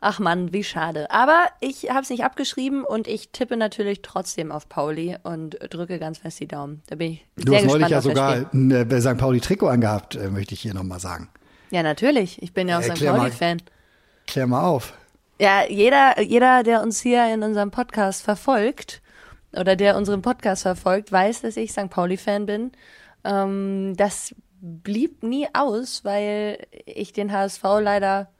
Ach 0.00 0.18
Mann, 0.18 0.52
wie 0.52 0.64
schade. 0.64 1.10
Aber 1.10 1.46
ich 1.60 1.90
habe 1.90 2.00
es 2.00 2.10
nicht 2.10 2.24
abgeschrieben 2.24 2.84
und 2.84 3.08
ich 3.08 3.30
tippe 3.30 3.56
natürlich 3.56 4.02
trotzdem 4.02 4.52
auf 4.52 4.68
Pauli 4.68 5.16
und 5.22 5.58
drücke 5.70 5.98
ganz 5.98 6.18
fest 6.18 6.40
die 6.40 6.46
Daumen. 6.46 6.82
Da 6.88 6.96
bin 6.96 7.12
ich 7.12 7.26
du 7.36 7.50
sehr 7.50 7.60
hast 7.60 7.66
neulich 7.66 7.88
gespannt 7.88 7.90
ja 7.90 7.98
auf 7.98 8.04
das 8.04 8.44
sogar 8.44 8.52
ein 8.52 8.70
äh, 8.70 9.00
St. 9.00 9.18
Pauli-Trikot 9.18 9.68
angehabt, 9.68 10.14
äh, 10.14 10.30
möchte 10.30 10.54
ich 10.54 10.60
hier 10.60 10.74
nochmal 10.74 11.00
sagen. 11.00 11.28
Ja, 11.70 11.82
natürlich. 11.82 12.40
Ich 12.42 12.52
bin 12.52 12.68
ja 12.68 12.78
auch 12.78 12.82
St. 12.82 12.90
Erklär 12.90 13.12
mal. 13.12 13.18
Pauli-Fan. 13.18 13.62
Klär 14.26 14.46
mal 14.46 14.62
auf. 14.62 14.94
Ja, 15.40 15.64
jeder, 15.68 16.20
jeder, 16.20 16.62
der 16.62 16.82
uns 16.82 17.00
hier 17.00 17.32
in 17.32 17.42
unserem 17.42 17.70
Podcast 17.70 18.22
verfolgt 18.22 19.02
oder 19.52 19.76
der 19.76 19.96
unseren 19.96 20.22
Podcast 20.22 20.62
verfolgt, 20.62 21.12
weiß, 21.12 21.42
dass 21.42 21.56
ich 21.56 21.72
St. 21.72 21.90
Pauli-Fan 21.90 22.46
bin. 22.46 22.72
Ähm, 23.24 23.94
das 23.96 24.34
blieb 24.60 25.22
nie 25.22 25.46
aus, 25.52 26.04
weil 26.04 26.66
ich 26.86 27.12
den 27.12 27.32
HSV 27.32 27.62
leider, 27.80 28.30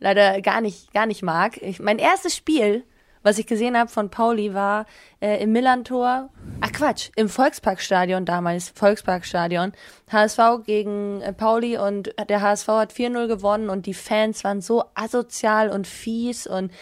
leider 0.00 0.40
gar 0.40 0.60
nicht, 0.60 0.92
gar 0.92 1.06
nicht 1.06 1.22
mag. 1.22 1.56
Ich, 1.62 1.78
mein 1.78 1.98
erstes 1.98 2.34
Spiel, 2.34 2.84
was 3.22 3.38
ich 3.38 3.46
gesehen 3.46 3.76
habe 3.76 3.90
von 3.90 4.10
Pauli, 4.10 4.54
war 4.54 4.86
äh, 5.20 5.42
im 5.42 5.52
Millantor. 5.52 6.30
Ach 6.60 6.72
Quatsch, 6.72 7.10
im 7.16 7.28
Volksparkstadion 7.28 8.24
damals, 8.24 8.70
Volksparkstadion. 8.70 9.72
HSV 10.10 10.64
gegen 10.64 11.20
äh, 11.20 11.32
Pauli 11.32 11.78
und 11.78 12.14
der 12.28 12.40
HSV 12.40 12.68
hat 12.68 12.92
4-0 12.92 13.28
gewonnen 13.28 13.68
und 13.68 13.86
die 13.86 13.94
Fans 13.94 14.42
waren 14.42 14.62
so 14.62 14.84
asozial 14.94 15.70
und 15.70 15.86
fies 15.86 16.46
und 16.46 16.72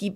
die 0.00 0.10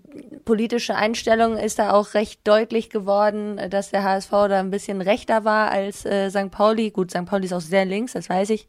politische 0.44 0.94
Einstellung 0.94 1.56
ist 1.56 1.78
da 1.78 1.92
auch 1.92 2.12
recht 2.12 2.46
deutlich 2.46 2.90
geworden, 2.90 3.58
dass 3.70 3.90
der 3.90 4.02
HSV 4.02 4.30
da 4.30 4.60
ein 4.60 4.70
bisschen 4.70 5.00
rechter 5.00 5.44
war 5.44 5.70
als 5.70 6.04
äh, 6.04 6.28
St. 6.28 6.50
Pauli. 6.50 6.90
Gut, 6.90 7.10
St. 7.10 7.24
Pauli 7.24 7.46
ist 7.46 7.54
auch 7.54 7.62
sehr 7.62 7.86
links, 7.86 8.12
das 8.12 8.28
weiß 8.28 8.50
ich. 8.50 8.68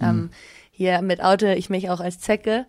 Ähm, 0.00 0.30
hier 0.78 1.02
mit 1.02 1.22
oute 1.22 1.54
ich 1.54 1.70
mich 1.70 1.90
auch 1.90 1.98
als 1.98 2.20
Zecke, 2.20 2.64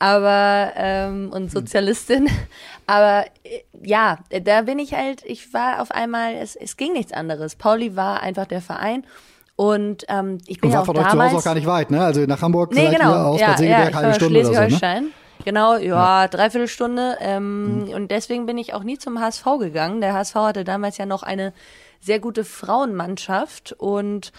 aber 0.00 0.72
ähm, 0.74 1.30
und 1.32 1.50
Sozialistin. 1.50 2.28
Aber 2.88 3.24
äh, 3.44 3.60
ja, 3.84 4.18
da 4.42 4.62
bin 4.62 4.80
ich 4.80 4.94
halt, 4.94 5.22
ich 5.24 5.54
war 5.54 5.80
auf 5.80 5.92
einmal, 5.92 6.34
es, 6.34 6.56
es 6.56 6.76
ging 6.76 6.92
nichts 6.92 7.12
anderes. 7.12 7.54
Pauli 7.54 7.94
war 7.94 8.20
einfach 8.20 8.46
der 8.46 8.60
Verein 8.60 9.06
und 9.54 10.04
ähm, 10.08 10.38
ich 10.48 10.60
bin 10.60 10.68
Und 10.68 10.72
ja 10.72 10.78
war 10.78 10.82
auch 10.82 10.86
von 10.86 10.96
euch 10.96 11.04
zu 11.04 11.10
damals. 11.10 11.32
Hause 11.32 11.38
auch 11.40 11.44
gar 11.44 11.54
nicht 11.54 11.66
weit, 11.68 11.90
ne? 11.92 12.04
Also 12.04 12.22
nach 12.22 12.42
Hamburg 12.42 12.72
Nee, 12.74 12.86
seid 12.86 12.98
genau. 12.98 13.14
aus 13.14 13.40
ja, 13.40 13.54
ja, 13.60 13.88
ich 13.88 13.94
halbe 13.94 14.14
Stunde 14.14 14.40
oder 14.40 14.44
so, 14.44 14.50
ne? 14.50 14.56
Schleswig-Holstein. 14.56 15.12
Genau, 15.44 15.76
ja, 15.76 16.26
dreiviertel 16.28 16.68
Stunde. 16.68 17.16
Ähm, 17.20 17.88
Und 17.94 18.10
deswegen 18.10 18.44
bin 18.46 18.58
ich 18.58 18.74
auch 18.74 18.82
nie 18.82 18.98
zum 18.98 19.20
HSV 19.20 19.44
gegangen. 19.60 20.00
Der 20.00 20.14
HSV 20.14 20.34
hatte 20.34 20.64
damals 20.64 20.98
ja 20.98 21.06
noch 21.06 21.22
eine 21.22 21.52
sehr 22.02 22.18
gute 22.18 22.44
Frauenmannschaft 22.44 23.72
und 23.72 24.32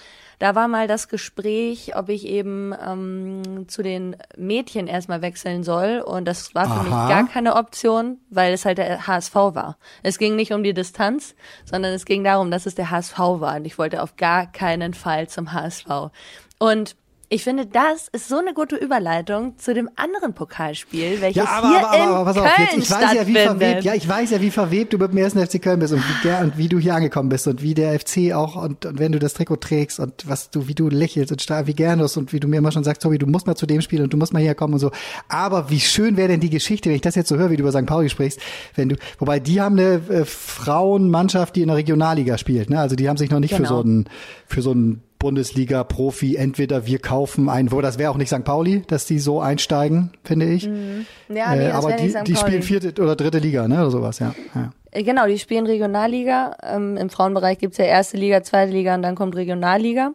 da 0.44 0.56
war 0.56 0.68
mal 0.68 0.88
das 0.90 1.08
Gespräch, 1.08 1.96
ob 1.96 2.10
ich 2.10 2.28
eben 2.28 2.76
ähm, 2.86 3.70
zu 3.70 3.82
den 3.82 4.18
Mädchen 4.36 4.88
erstmal 4.88 5.22
wechseln 5.22 5.64
soll. 5.64 6.04
Und 6.06 6.26
das 6.26 6.54
war 6.54 6.66
für 6.66 6.72
Aha. 6.72 6.84
mich 6.84 6.92
gar 6.92 7.28
keine 7.30 7.56
Option, 7.56 8.18
weil 8.30 8.52
es 8.52 8.66
halt 8.66 8.78
der 8.78 9.08
HSV 9.08 9.36
war. 9.36 9.78
Es 10.02 10.18
ging 10.18 10.36
nicht 10.36 10.52
um 10.52 10.62
die 10.62 10.74
Distanz, 10.74 11.34
sondern 11.64 11.94
es 11.94 12.04
ging 12.04 12.26
darum, 12.26 12.52
dass 12.52 12.66
es 12.66 12.76
der 12.76 12.92
HSV 12.92 13.18
war. 13.18 13.56
Und 13.56 13.64
ich 13.64 13.78
wollte 13.78 14.04
auf 14.04 14.18
gar 14.18 14.52
keinen 14.52 14.94
Fall 14.94 15.30
zum 15.30 15.54
HSV. 15.54 16.12
Und 16.60 16.98
ich 17.34 17.44
finde, 17.44 17.66
das 17.66 18.10
ist 18.12 18.28
so 18.28 18.38
eine 18.38 18.54
gute 18.54 18.76
Überleitung 18.76 19.58
zu 19.58 19.74
dem 19.74 19.90
anderen 19.96 20.36
Pokalspiel, 20.36 21.20
welches 21.20 21.44
Ja, 21.44 21.50
aber, 21.50 21.70
hier 21.70 21.78
aber, 21.80 21.92
aber, 21.92 22.16
aber 22.16 22.26
pass 22.26 22.38
auf, 22.38 22.56
Köln 22.56 22.68
jetzt, 22.76 22.84
ich 22.84 22.92
weiß 22.92 23.14
ja, 23.14 23.28
wie 23.28 23.34
verwebt, 23.34 23.84
ja, 23.84 23.94
ich 23.96 24.08
weiß 24.08 24.30
ja, 24.30 24.40
wie 24.42 24.52
verwebt 24.52 24.94
du 24.94 25.00
mit 25.00 25.12
dem 25.12 25.18
ersten 25.18 25.44
FC 25.44 25.60
Köln 25.60 25.80
bist 25.80 25.94
und 25.94 26.04
wie, 26.08 26.22
ger 26.22 26.42
und 26.42 26.60
wie 26.60 26.70
du 26.70 26.78
hier 26.78 26.94
angekommen 26.94 27.30
bist 27.30 27.48
und 27.48 27.64
wie 27.64 27.74
der 27.74 28.00
FC 28.00 28.34
auch 28.34 28.56
und, 28.56 28.86
und 28.86 29.00
wenn 29.00 29.12
du 29.12 29.18
das 29.18 29.34
Trikot 29.34 29.56
trägst 29.56 30.00
und 30.00 30.30
was 30.30 30.52
du, 30.52 30.68
wie 30.68 30.76
du 30.76 30.90
lächelst 30.90 31.32
und 31.32 31.42
stark, 31.42 31.66
wie 31.66 31.74
gerne 31.74 32.06
du 32.08 32.20
und 32.20 32.34
wie 32.34 32.40
du 32.40 32.48
mir 32.48 32.58
immer 32.58 32.72
schon 32.72 32.84
sagst, 32.84 33.02
Tobi, 33.02 33.18
du 33.18 33.26
musst 33.26 33.48
mal 33.48 33.56
zu 33.56 33.66
dem 33.66 33.82
Spiel 33.82 34.04
und 34.04 34.14
du 34.14 34.18
musst 34.18 34.32
mal 34.32 34.42
herkommen 34.42 34.76
und 34.76 34.80
so. 34.80 34.92
Aber 35.28 35.72
wie 35.72 35.80
schön 35.80 36.18
wäre 36.18 36.28
denn 36.28 36.40
die 36.40 36.52
Geschichte, 36.52 36.90
wenn 36.90 36.96
ich 36.98 37.02
das 37.02 37.16
jetzt 37.16 37.30
so 37.30 37.38
höre, 37.38 37.50
wie 37.50 37.58
du 37.58 37.64
über 37.64 37.72
St. 37.72 37.88
Pauli 37.88 38.10
sprichst, 38.10 38.40
wenn 38.76 38.90
du, 38.90 38.96
wobei 39.18 39.40
die 39.40 39.60
haben 39.60 39.80
eine 39.80 40.02
äh, 40.10 40.26
Frauenmannschaft, 40.26 41.56
die 41.56 41.62
in 41.64 41.68
der 41.68 41.78
Regionalliga 41.78 42.38
spielt, 42.38 42.70
ne? 42.70 42.80
Also 42.80 42.96
die 42.96 43.10
haben 43.10 43.18
sich 43.18 43.32
noch 43.32 43.40
nicht 43.40 43.56
für 43.56 43.64
Genau. 43.64 43.78
so 43.78 43.82
einen, 43.82 44.06
für 44.46 44.62
so 44.62 44.72
einen 44.72 45.02
Bundesliga-Profi, 45.24 46.36
entweder 46.36 46.86
wir 46.86 47.00
kaufen 47.00 47.50
einen, 47.50 47.72
wo 47.72 47.82
das 47.82 47.98
wäre 47.98 48.12
auch 48.12 48.18
nicht 48.18 48.30
St. 48.30 48.44
Pauli, 48.44 48.84
dass 48.88 49.06
die 49.06 49.20
so 49.20 49.42
einsteigen, 49.42 50.12
finde 50.24 50.46
ich. 50.46 50.64
Ja, 50.64 51.56
nee, 51.56 51.68
Äh, 51.68 51.72
aber 51.72 51.94
die, 51.94 52.14
die 52.28 52.36
spielen 52.36 52.62
vierte 52.62 53.02
oder 53.02 53.16
dritte 53.16 53.40
Liga, 53.40 53.68
ne? 53.68 53.76
Oder 53.82 53.90
sowas, 53.92 54.20
ja. 54.20 54.36
ja. 54.54 54.72
Äh, 54.92 55.02
Genau, 55.04 55.26
die 55.26 55.40
spielen 55.40 55.66
Regionalliga. 55.66 56.56
Ähm, 56.62 56.98
Im 56.98 57.10
Frauenbereich 57.10 57.58
gibt's 57.58 57.78
ja 57.80 57.86
erste 57.86 58.18
Liga, 58.18 58.44
zweite 58.44 58.72
Liga 58.72 58.94
und 58.94 59.02
dann 59.02 59.16
kommt 59.16 59.36
Regionalliga. 59.36 60.12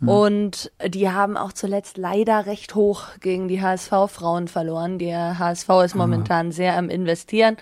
Und 0.00 0.70
die 0.86 1.08
haben 1.10 1.36
auch 1.36 1.52
zuletzt 1.52 1.96
leider 1.98 2.46
recht 2.46 2.74
hoch 2.76 3.04
gegen 3.20 3.48
die 3.48 3.60
HSV-Frauen 3.62 4.46
verloren. 4.46 4.98
Der 4.98 5.40
HSV 5.40 5.68
ist 5.84 5.94
momentan 5.96 6.52
sehr 6.52 6.76
am 6.76 6.88
Investieren. 6.90 7.56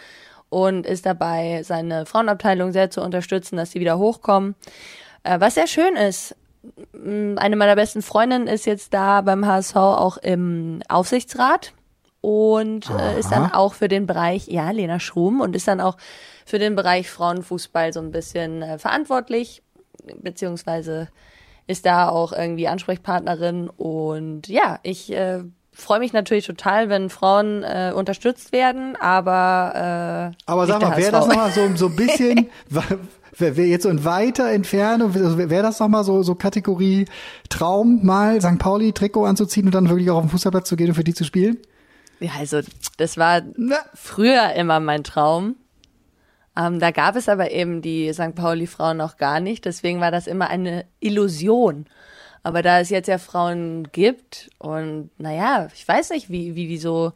und 0.49 0.87
ist 0.87 1.05
dabei, 1.07 1.63
seine 1.65 2.07
Frauenabteilung 2.07 2.73
sehr 2.73 2.89
zu 2.91 3.03
unterstützen, 3.03 3.57
dass 3.57 3.73
sie 3.73 3.81
wieder 3.81 3.99
hochkommen. 3.99 4.55
Äh, 5.25 5.41
was 5.41 5.55
sehr 5.55 5.67
schön 5.67 5.97
ist. 5.97 6.37
Mm, 6.93 7.39
eine 7.39 7.57
meiner 7.57 7.77
besten 7.77 8.03
Freundinnen 8.03 8.47
ist 8.47 8.67
jetzt 8.67 8.95
da 8.95 9.21
beim 9.21 9.47
HSV 9.47 9.77
auch 9.77 10.17
im 10.19 10.81
Aufsichtsrat 10.89 11.73
und 12.21 12.91
äh, 12.91 13.21
ist 13.21 13.31
dann 13.31 13.53
auch 13.53 13.75
für 13.75 13.89
den 13.89 14.07
Bereich, 14.07 14.49
ja, 14.49 14.71
Lena 14.71 14.99
Schrum 14.99 15.41
und 15.41 15.55
ist 15.55 15.69
dann 15.69 15.81
auch 15.81 15.97
für 16.45 16.59
den 16.59 16.75
Bereich 16.75 17.09
Frauenfußball 17.11 17.93
so 17.93 18.01
ein 18.01 18.11
bisschen 18.11 18.63
äh, 18.63 18.79
verantwortlich, 18.79 19.63
beziehungsweise 20.23 21.09
ist 21.67 21.87
da 21.87 22.09
auch 22.09 22.33
irgendwie 22.33 22.69
Ansprechpartnerin 22.69 23.69
und 23.69 24.49
ja, 24.49 24.79
ich 24.83 25.13
äh, 25.13 25.43
freue 25.73 25.99
mich 25.99 26.13
natürlich 26.13 26.47
total, 26.47 26.89
wenn 26.89 27.11
Frauen 27.11 27.63
äh, 27.63 27.93
unterstützt 27.95 28.53
werden, 28.53 28.97
aber 28.97 30.33
äh, 30.35 30.51
aber 30.51 30.67
sag 30.67 30.81
mal, 30.81 30.97
wäre 30.97 31.13
das 31.13 31.27
nochmal 31.27 31.53
so 31.53 31.77
so 31.77 31.87
ein 31.87 31.97
bisschen 31.97 32.51
wäre 33.39 33.63
jetzt 33.63 33.83
so 33.83 33.89
in 33.89 34.05
weiter 34.05 34.51
Entfernung, 34.51 35.15
wäre 35.15 35.63
das 35.63 35.81
nochmal 35.81 36.05
so 36.05 36.23
so 36.23 36.35
Kategorie 36.35 37.07
Traum 37.49 38.05
mal 38.05 38.41
St. 38.41 38.59
Pauli 38.59 38.93
Trikot 38.93 39.25
anzuziehen 39.25 39.67
und 39.67 39.75
dann 39.75 39.89
wirklich 39.89 40.11
auch 40.11 40.17
auf 40.17 40.25
den 40.25 40.31
Fußballplatz 40.31 40.69
zu 40.69 40.77
gehen 40.77 40.89
und 40.89 40.95
für 40.95 41.05
die 41.05 41.15
zu 41.15 41.25
spielen? 41.25 41.59
Ja, 42.21 42.31
also 42.39 42.61
das 42.97 43.17
war 43.19 43.43
früher 43.95 44.55
immer 44.55 44.81
mein 44.81 45.05
Traum. 45.05 45.57
Ähm, 46.57 46.81
da 46.81 46.91
gab 46.91 47.17
es 47.17 47.29
aber 47.29 47.51
eben 47.51 47.83
die 47.83 48.13
St. 48.13 48.35
Pauli-Frauen 48.35 48.97
noch 48.97 49.19
gar 49.19 49.41
nicht. 49.41 49.67
Deswegen 49.67 50.01
war 50.01 50.11
das 50.11 50.27
immer 50.27 50.49
eine 50.49 50.87
Illusion. 51.01 51.87
Aber 52.43 52.63
da 52.63 52.81
es 52.81 52.91
jetzt 52.91 53.09
ja 53.09 53.19
Frauen 53.19 53.89
gibt 53.93 54.51
und 54.59 55.11
naja, 55.19 55.69
ich 55.75 55.87
weiß 55.87 56.11
nicht, 56.11 56.31
wie, 56.31 56.55
wie 56.55 56.69
die 56.69 56.79
so 56.79 57.13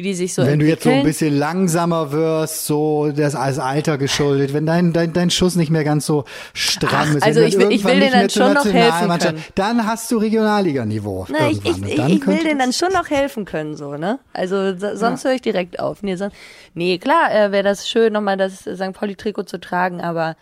wie 0.00 0.04
die 0.04 0.14
sich 0.14 0.32
so 0.32 0.42
Wenn 0.42 0.54
entwickeln. 0.54 0.66
du 0.66 0.72
jetzt 0.72 0.84
so 0.84 0.90
ein 0.90 1.02
bisschen 1.02 1.36
langsamer 1.36 2.10
wirst, 2.10 2.64
so 2.64 3.12
das 3.12 3.34
als 3.34 3.58
Alter 3.58 3.98
geschuldet, 3.98 4.54
wenn 4.54 4.64
dein, 4.64 4.94
dein, 4.94 5.12
dein 5.12 5.28
Schuss 5.28 5.56
nicht 5.56 5.70
mehr 5.70 5.84
ganz 5.84 6.06
so 6.06 6.24
stramm 6.54 7.08
Ach, 7.10 7.14
ist, 7.16 7.22
also 7.22 7.42
ich 7.42 7.58
will, 7.58 7.70
ich 7.70 7.84
will 7.84 8.00
denen 8.00 8.12
dann 8.12 8.30
schon 8.30 8.54
noch 8.54 8.64
helfen 8.64 9.18
können. 9.18 9.44
Dann 9.54 9.86
hast 9.86 10.10
du 10.10 10.16
Regionalliga-Niveau. 10.16 11.26
Na, 11.28 11.50
ich, 11.50 11.62
ich, 11.66 11.82
ich, 11.82 11.98
ich 11.98 12.26
will 12.26 12.38
denen 12.38 12.58
dann 12.58 12.72
schon 12.72 12.94
noch 12.94 13.10
helfen 13.10 13.44
können, 13.44 13.76
so, 13.76 13.98
ne? 13.98 14.18
Also 14.32 14.74
sonst 14.74 15.24
ja. 15.24 15.28
höre 15.28 15.34
ich 15.34 15.42
direkt 15.42 15.78
auf. 15.78 16.02
Nee, 16.02 16.16
sonst, 16.16 16.34
nee 16.72 16.96
klar, 16.96 17.30
äh, 17.30 17.52
wäre 17.52 17.64
das 17.64 17.86
schön, 17.86 18.14
nochmal 18.14 18.38
das 18.38 18.60
St. 18.60 18.94
Pauli-Trikot 18.94 19.42
zu 19.42 19.60
tragen, 19.60 20.00
aber 20.00 20.34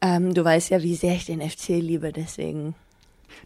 ähm, 0.00 0.32
du 0.32 0.42
weißt 0.42 0.70
ja, 0.70 0.82
wie 0.82 0.94
sehr 0.94 1.12
ich 1.12 1.26
den 1.26 1.42
FC 1.42 1.68
liebe, 1.68 2.10
deswegen. 2.10 2.74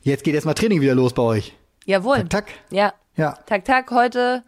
Jetzt 0.02 0.22
geht 0.22 0.36
erstmal 0.36 0.54
Training 0.54 0.80
wieder 0.80 0.94
los 0.94 1.12
bei 1.14 1.22
euch. 1.22 1.56
Jawohl. 1.84 2.18
Tak, 2.18 2.30
tak. 2.30 2.46
Ja. 2.70 2.92
Ja. 3.16 3.38
Tak, 3.46 3.64
tak, 3.64 3.90
heute 3.90 4.44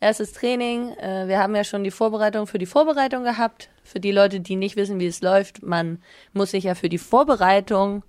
erstes 0.00 0.32
Training. 0.32 0.92
Äh, 0.92 1.28
wir 1.28 1.38
haben 1.38 1.54
ja 1.54 1.64
schon 1.64 1.84
die 1.84 1.90
Vorbereitung 1.90 2.46
für 2.46 2.58
die 2.58 2.66
Vorbereitung 2.66 3.24
gehabt. 3.24 3.68
Für 3.82 4.00
die 4.00 4.12
Leute, 4.12 4.40
die 4.40 4.56
nicht 4.56 4.76
wissen, 4.76 4.98
wie 4.98 5.06
es 5.06 5.20
läuft, 5.20 5.62
man 5.62 6.02
muss 6.32 6.50
sich 6.50 6.64
ja 6.64 6.74
für 6.74 6.88
die 6.88 6.98
Vorbereitung 6.98 8.02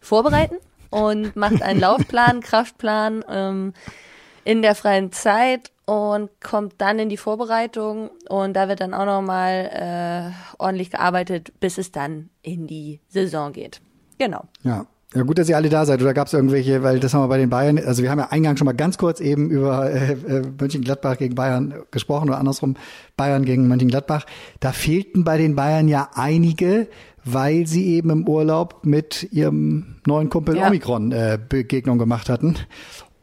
vorbereiten 0.00 0.56
und 0.90 1.36
macht 1.36 1.62
einen 1.62 1.80
Laufplan, 1.80 2.40
Kraftplan 2.40 3.24
ähm, 3.28 3.72
in 4.44 4.62
der 4.62 4.74
freien 4.74 5.12
Zeit 5.12 5.70
und 5.84 6.30
kommt 6.40 6.74
dann 6.78 6.98
in 6.98 7.08
die 7.08 7.16
Vorbereitung 7.16 8.10
und 8.28 8.54
da 8.54 8.68
wird 8.68 8.80
dann 8.80 8.94
auch 8.94 9.04
nochmal 9.04 10.32
äh, 10.32 10.54
ordentlich 10.58 10.90
gearbeitet, 10.90 11.52
bis 11.60 11.78
es 11.78 11.92
dann 11.92 12.30
in 12.42 12.66
die 12.66 13.00
Saison 13.08 13.52
geht. 13.52 13.80
Genau. 14.18 14.44
Ja. 14.62 14.86
Ja, 15.14 15.22
gut, 15.22 15.38
dass 15.38 15.48
ihr 15.48 15.56
alle 15.56 15.68
da 15.68 15.84
seid. 15.84 16.00
Oder 16.00 16.14
gab 16.14 16.26
es 16.26 16.32
irgendwelche, 16.32 16.82
weil 16.82 16.98
das 16.98 17.12
haben 17.12 17.22
wir 17.22 17.28
bei 17.28 17.38
den 17.38 17.50
Bayern, 17.50 17.78
also 17.78 18.02
wir 18.02 18.10
haben 18.10 18.18
ja 18.18 18.28
eingangs 18.30 18.58
schon 18.58 18.64
mal 18.66 18.72
ganz 18.72 18.96
kurz 18.96 19.20
eben 19.20 19.50
über 19.50 19.90
äh, 19.90 20.12
äh, 20.12 20.42
Mönchengladbach 20.58 21.18
gegen 21.18 21.34
Bayern 21.34 21.74
gesprochen 21.90 22.28
oder 22.30 22.38
andersrum 22.38 22.76
Bayern 23.16 23.44
gegen 23.44 23.68
Mönchengladbach. 23.68 24.24
Da 24.60 24.72
fehlten 24.72 25.24
bei 25.24 25.36
den 25.36 25.54
Bayern 25.54 25.86
ja 25.88 26.10
einige, 26.14 26.88
weil 27.24 27.66
sie 27.66 27.94
eben 27.94 28.10
im 28.10 28.26
Urlaub 28.26 28.80
mit 28.84 29.28
ihrem 29.32 29.96
neuen 30.06 30.30
Kumpel 30.30 30.56
ja. 30.56 30.68
Omikron 30.68 31.12
äh, 31.12 31.38
Begegnung 31.46 31.98
gemacht 31.98 32.30
hatten. 32.30 32.56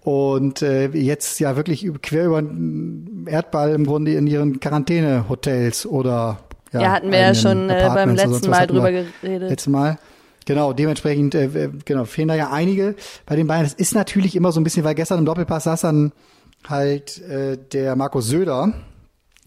Und 0.01 0.61
äh, 0.61 0.89
jetzt 0.89 1.39
ja 1.39 1.55
wirklich 1.55 1.89
quer 2.01 2.27
über 2.27 2.41
den 2.41 3.25
Erdball 3.27 3.71
im 3.71 3.85
Grunde 3.85 4.13
in 4.13 4.27
ihren 4.27 4.59
Quarantänehotels 4.59 5.85
oder 5.85 6.39
ja, 6.71 6.81
ja 6.81 6.91
hatten 6.91 7.11
wir 7.11 7.19
ja 7.19 7.33
schon 7.33 7.69
äh, 7.69 7.89
beim 7.93 8.15
letzten 8.15 8.49
Mal 8.49 8.67
drüber 8.67 8.91
geredet. 8.91 9.49
Letztes 9.49 9.67
Mal. 9.67 9.97
Genau, 10.49 10.73
dementsprechend 10.73 11.35
äh, 11.35 11.69
genau, 11.85 12.05
fehlen 12.05 12.27
da 12.27 12.33
ja 12.33 12.49
einige 12.49 12.95
bei 13.27 13.35
den 13.35 13.45
Bayern. 13.45 13.65
Das 13.65 13.73
ist 13.75 13.93
natürlich 13.93 14.35
immer 14.35 14.51
so 14.51 14.59
ein 14.59 14.63
bisschen, 14.63 14.83
weil 14.83 14.95
gestern 14.95 15.19
im 15.19 15.25
Doppelpass 15.25 15.65
saß 15.65 15.81
dann 15.81 16.11
halt 16.67 17.21
äh, 17.21 17.59
der 17.71 17.95
Markus 17.95 18.25
Söder 18.25 18.73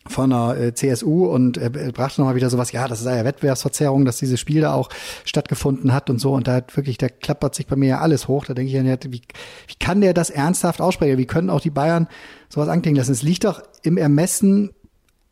von 0.06 0.30
der 0.30 0.56
äh, 0.60 0.74
CSU 0.74 1.26
und 1.26 1.58
äh, 1.58 1.90
brachte 1.92 2.20
nochmal 2.20 2.36
wieder 2.36 2.50
sowas, 2.50 2.70
ja, 2.70 2.86
das 2.86 3.00
sei 3.00 3.16
ja 3.16 3.24
Wettbewerbsverzerrung, 3.24 4.04
dass 4.04 4.18
dieses 4.18 4.38
Spiel 4.38 4.60
da 4.60 4.74
auch 4.74 4.90
stattgefunden 5.24 5.92
hat 5.92 6.08
und 6.08 6.20
so. 6.20 6.34
Und 6.34 6.46
da 6.46 6.54
hat 6.54 6.76
wirklich, 6.76 6.98
da 6.98 7.08
klappert 7.08 7.56
sich 7.56 7.66
bei 7.66 7.74
mir 7.74 7.88
ja 7.88 7.98
alles 7.98 8.28
hoch. 8.28 8.44
Da 8.44 8.54
denke 8.54 8.68
ich, 8.68 8.74
ja, 8.74 8.96
wie, 9.10 9.22
wie 9.66 9.74
kann 9.80 10.02
der 10.02 10.14
das 10.14 10.30
ernsthaft 10.30 10.80
aussprechen? 10.80 11.18
Wie 11.18 11.26
können 11.26 11.50
auch 11.50 11.60
die 11.60 11.70
Bayern 11.70 12.06
sowas 12.48 12.68
anklingen 12.68 12.98
lassen? 12.98 13.10
Es 13.10 13.24
liegt 13.24 13.42
doch 13.42 13.60
im 13.82 13.96
Ermessen 13.96 14.70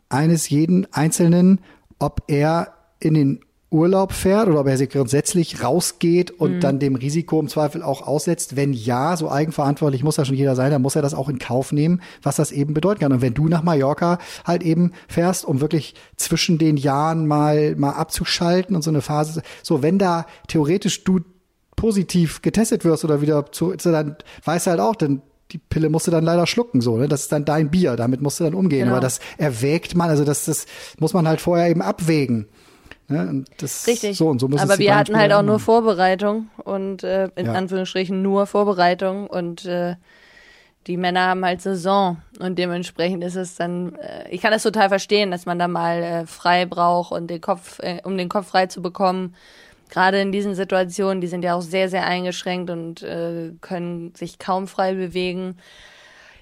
eines 0.08 0.48
jeden 0.48 0.92
Einzelnen, 0.92 1.60
ob 2.00 2.24
er 2.26 2.74
in 2.98 3.14
den 3.14 3.40
Urlaub 3.70 4.12
fährt 4.12 4.48
oder 4.48 4.60
ob 4.60 4.66
er 4.66 4.76
sich 4.76 4.90
grundsätzlich 4.90 5.62
rausgeht 5.62 6.32
und 6.32 6.56
mhm. 6.56 6.60
dann 6.60 6.78
dem 6.80 6.96
Risiko 6.96 7.38
im 7.38 7.48
Zweifel 7.48 7.82
auch 7.82 8.06
aussetzt. 8.06 8.56
Wenn 8.56 8.72
ja, 8.72 9.16
so 9.16 9.30
eigenverantwortlich 9.30 10.02
muss 10.02 10.16
ja 10.16 10.24
schon 10.24 10.34
jeder 10.34 10.56
sein, 10.56 10.72
dann 10.72 10.82
muss 10.82 10.96
er 10.96 11.02
das 11.02 11.14
auch 11.14 11.28
in 11.28 11.38
Kauf 11.38 11.70
nehmen, 11.70 12.02
was 12.22 12.36
das 12.36 12.50
eben 12.50 12.74
bedeuten 12.74 13.00
kann. 13.00 13.12
Und 13.12 13.22
wenn 13.22 13.34
du 13.34 13.46
nach 13.46 13.62
Mallorca 13.62 14.18
halt 14.44 14.64
eben 14.64 14.92
fährst, 15.08 15.44
um 15.44 15.60
wirklich 15.60 15.94
zwischen 16.16 16.58
den 16.58 16.76
Jahren 16.76 17.28
mal, 17.28 17.76
mal 17.76 17.92
abzuschalten 17.92 18.74
und 18.74 18.82
so 18.82 18.90
eine 18.90 19.02
Phase, 19.02 19.42
so 19.62 19.82
wenn 19.82 19.98
da 19.98 20.26
theoretisch 20.48 21.04
du 21.04 21.20
positiv 21.76 22.42
getestet 22.42 22.84
wirst 22.84 23.04
oder 23.04 23.22
wieder 23.22 23.52
zu, 23.52 23.74
dann 23.76 24.16
weißt 24.44 24.66
du 24.66 24.70
halt 24.70 24.80
auch, 24.80 24.96
dann 24.96 25.22
die 25.52 25.58
Pille 25.58 25.88
musst 25.88 26.06
du 26.06 26.10
dann 26.10 26.24
leider 26.24 26.46
schlucken, 26.46 26.80
so, 26.80 26.96
ne? 26.96 27.08
Das 27.08 27.22
ist 27.22 27.32
dann 27.32 27.44
dein 27.44 27.70
Bier, 27.70 27.96
damit 27.96 28.20
musst 28.20 28.40
du 28.40 28.44
dann 28.44 28.54
umgehen. 28.54 28.80
Genau. 28.80 28.92
Aber 28.92 29.00
das 29.00 29.20
erwägt 29.38 29.94
man, 29.96 30.10
also 30.10 30.24
das, 30.24 30.44
das 30.44 30.66
muss 30.98 31.12
man 31.12 31.26
halt 31.26 31.40
vorher 31.40 31.68
eben 31.68 31.82
abwägen. 31.82 32.46
Ja, 33.10 33.28
das 33.58 33.86
Richtig. 33.86 34.16
So 34.16 34.28
und 34.28 34.38
so 34.38 34.48
muss 34.48 34.60
Aber 34.60 34.78
wir 34.78 34.96
hatten 34.96 35.16
halt 35.16 35.32
auch 35.32 35.42
nur 35.42 35.58
Vorbereitung 35.58 36.48
und 36.64 37.02
äh, 37.02 37.28
in 37.34 37.46
ja. 37.46 37.52
Anführungsstrichen 37.52 38.22
nur 38.22 38.46
Vorbereitung 38.46 39.26
und 39.26 39.64
äh, 39.64 39.96
die 40.86 40.96
Männer 40.96 41.26
haben 41.26 41.44
halt 41.44 41.60
Saison 41.60 42.18
und 42.38 42.58
dementsprechend 42.58 43.22
ist 43.24 43.34
es 43.34 43.56
dann, 43.56 43.96
äh, 43.96 44.28
ich 44.30 44.40
kann 44.40 44.52
das 44.52 44.62
total 44.62 44.88
verstehen, 44.88 45.30
dass 45.30 45.44
man 45.44 45.58
da 45.58 45.66
mal 45.66 46.02
äh, 46.02 46.26
frei 46.26 46.66
braucht 46.66 47.12
und 47.12 47.28
den 47.28 47.40
Kopf, 47.40 47.80
äh, 47.80 48.00
um 48.04 48.16
den 48.16 48.28
Kopf 48.28 48.48
frei 48.48 48.66
zu 48.66 48.80
bekommen. 48.80 49.34
Gerade 49.90 50.20
in 50.20 50.30
diesen 50.30 50.54
Situationen, 50.54 51.20
die 51.20 51.26
sind 51.26 51.42
ja 51.42 51.54
auch 51.54 51.62
sehr, 51.62 51.88
sehr 51.88 52.06
eingeschränkt 52.06 52.70
und 52.70 53.02
äh, 53.02 53.50
können 53.60 54.14
sich 54.14 54.38
kaum 54.38 54.68
frei 54.68 54.94
bewegen. 54.94 55.56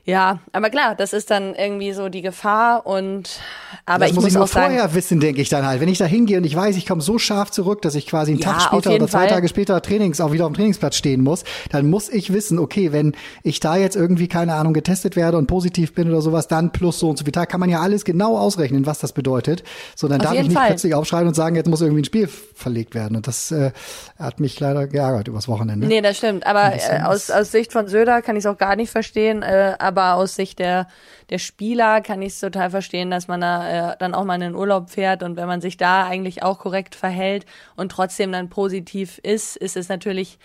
Ja, 0.09 0.39
aber 0.53 0.71
klar, 0.71 0.95
das 0.95 1.13
ist 1.13 1.31
dann 1.31 1.55
irgendwie 1.55 1.93
so 1.93 2.09
die 2.09 2.23
Gefahr 2.23 2.87
und 2.87 3.41
aber 3.85 3.99
das 3.99 4.09
ich 4.09 4.15
muss, 4.15 4.25
muss 4.25 4.33
ich 4.33 4.39
auch 4.39 4.49
sagen, 4.49 4.75
vorher 4.75 4.95
wissen, 4.95 5.21
denke 5.21 5.43
ich 5.43 5.51
dann 5.51 5.67
halt. 5.67 5.83
Wenn 5.83 5.89
ich 5.91 5.99
da 5.99 6.07
hingehe 6.07 6.39
und 6.39 6.45
ich 6.45 6.57
weiß, 6.57 6.79
ich 6.79 6.87
komme 6.87 7.03
so 7.03 7.19
scharf 7.19 7.51
zurück, 7.51 7.83
dass 7.83 7.95
ich 7.95 8.07
quasi 8.07 8.33
einen 8.33 8.41
Ja, 8.41 8.53
Tag 8.53 8.63
später 8.63 8.95
oder 8.95 9.07
zwei 9.07 9.19
Fall. 9.19 9.29
Tage 9.29 9.49
später 9.49 9.83
Trainings 9.83 10.23
auch 10.23 10.33
wieder 10.33 10.47
auf 10.47 10.53
dem 10.53 10.57
Trainingsplatz 10.57 10.97
stehen 10.97 11.23
muss, 11.23 11.45
dann 11.71 11.91
muss 11.91 12.09
ich 12.09 12.33
wissen, 12.33 12.59
okay, 12.59 12.91
wenn 12.91 13.13
ich 13.43 13.61
da 13.61 13.77
jetzt 13.77 13.97
irgendwie 13.97 14.29
keine 14.29 14.55
Ahnung 14.55 14.73
getestet 14.73 15.15
werde 15.15 15.37
und 15.37 15.47
positiv 15.47 15.93
bin 15.95 16.09
oder 16.09 16.23
sowas, 16.23 16.49
dann 16.49 16.73
plus 16.73 16.99
so 17.01 17.11
und 17.11 17.19
so 17.19 17.25
viel 17.27 17.33
Tag 17.33 17.51
kann 17.51 17.61
man 17.61 17.69
ja 17.69 17.83
alles 17.83 18.07
genau 18.07 18.39
ausrechnen, 18.39 18.87
was 18.87 19.01
das 19.01 19.13
bedeutet. 19.13 19.63
So, 19.95 20.09
dann 20.09 20.21
Auf 20.23 20.29
darf 20.29 20.37
ich 20.37 20.45
nicht 20.45 20.57
Fall. 20.57 20.69
plötzlich 20.69 20.95
aufschreiben 20.95 21.29
und 21.29 21.35
sagen, 21.35 21.55
jetzt 21.55 21.69
muss 21.69 21.83
irgendwie 21.83 22.01
ein 22.01 22.07
Spiel 22.07 22.29
verlegt 22.29 22.95
werden. 22.95 23.15
Und 23.15 23.27
das 23.27 23.53
äh, 23.53 23.73
hat 24.19 24.41
mich 24.41 24.59
leider 24.59 24.87
geärgert 24.87 25.29
übers 25.29 25.49
Wochenende. 25.49 25.87
Nee, 25.87 26.01
das 26.01 26.17
stimmt. 26.17 26.47
Aber 26.47 26.71
das 26.71 26.89
äh, 26.89 27.01
aus, 27.05 27.31
aus 27.31 27.53
Sicht 27.53 27.73
von 27.75 27.89
Söder 27.89 28.23
kann 28.23 28.37
ich 28.37 28.45
es 28.45 28.47
auch 28.47 28.57
gar 28.57 28.75
nicht 28.75 28.91
verstehen. 28.91 29.43
Äh, 29.43 29.75
aber 29.79 29.98
aus 30.01 30.35
Sicht 30.35 30.59
der, 30.59 30.89
der 31.31 31.39
Spieler 31.39 32.01
kann 32.01 32.23
ich 32.23 32.35
es 32.35 32.41
total 32.41 32.71
verstehen, 32.71 33.11
dass 33.11 33.29
man 33.29 33.41
da 33.41 33.93
äh, 33.93 33.97
dann 33.99 34.15
auch 34.15 34.25
mal 34.25 34.37
in 34.37 34.41
den 34.41 34.55
Urlaub 34.55 34.91
fährt. 34.91 35.23
Und 35.23 35.37
wenn 35.37 35.47
man 35.47 35.61
sich 35.61 35.77
da 35.77 36.07
eigentlich 36.07 36.43
auch 36.43 36.59
korrekt 36.59 36.95
verhält 36.95 37.47
und 37.77 37.93
trotzdem 37.93 38.33
dann 38.33 38.49
positiv 38.49 39.19
ist, 39.23 39.57
ist 39.57 39.77
es 39.77 39.89
natürlich 39.89 40.39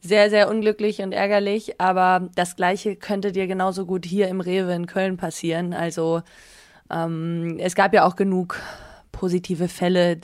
sehr, 0.00 0.30
sehr 0.30 0.48
unglücklich 0.48 1.02
und 1.02 1.12
ärgerlich. 1.12 1.80
Aber 1.80 2.28
das 2.34 2.56
Gleiche 2.56 2.96
könnte 2.96 3.32
dir 3.32 3.46
genauso 3.46 3.86
gut 3.86 4.06
hier 4.06 4.28
im 4.28 4.40
Rewe 4.40 4.72
in 4.72 4.86
Köln 4.86 5.16
passieren. 5.16 5.74
Also 5.74 6.22
ähm, 6.90 7.56
es 7.58 7.74
gab 7.74 7.94
ja 7.94 8.04
auch 8.04 8.16
genug 8.16 8.60
positive 9.12 9.68
Fälle 9.68 10.18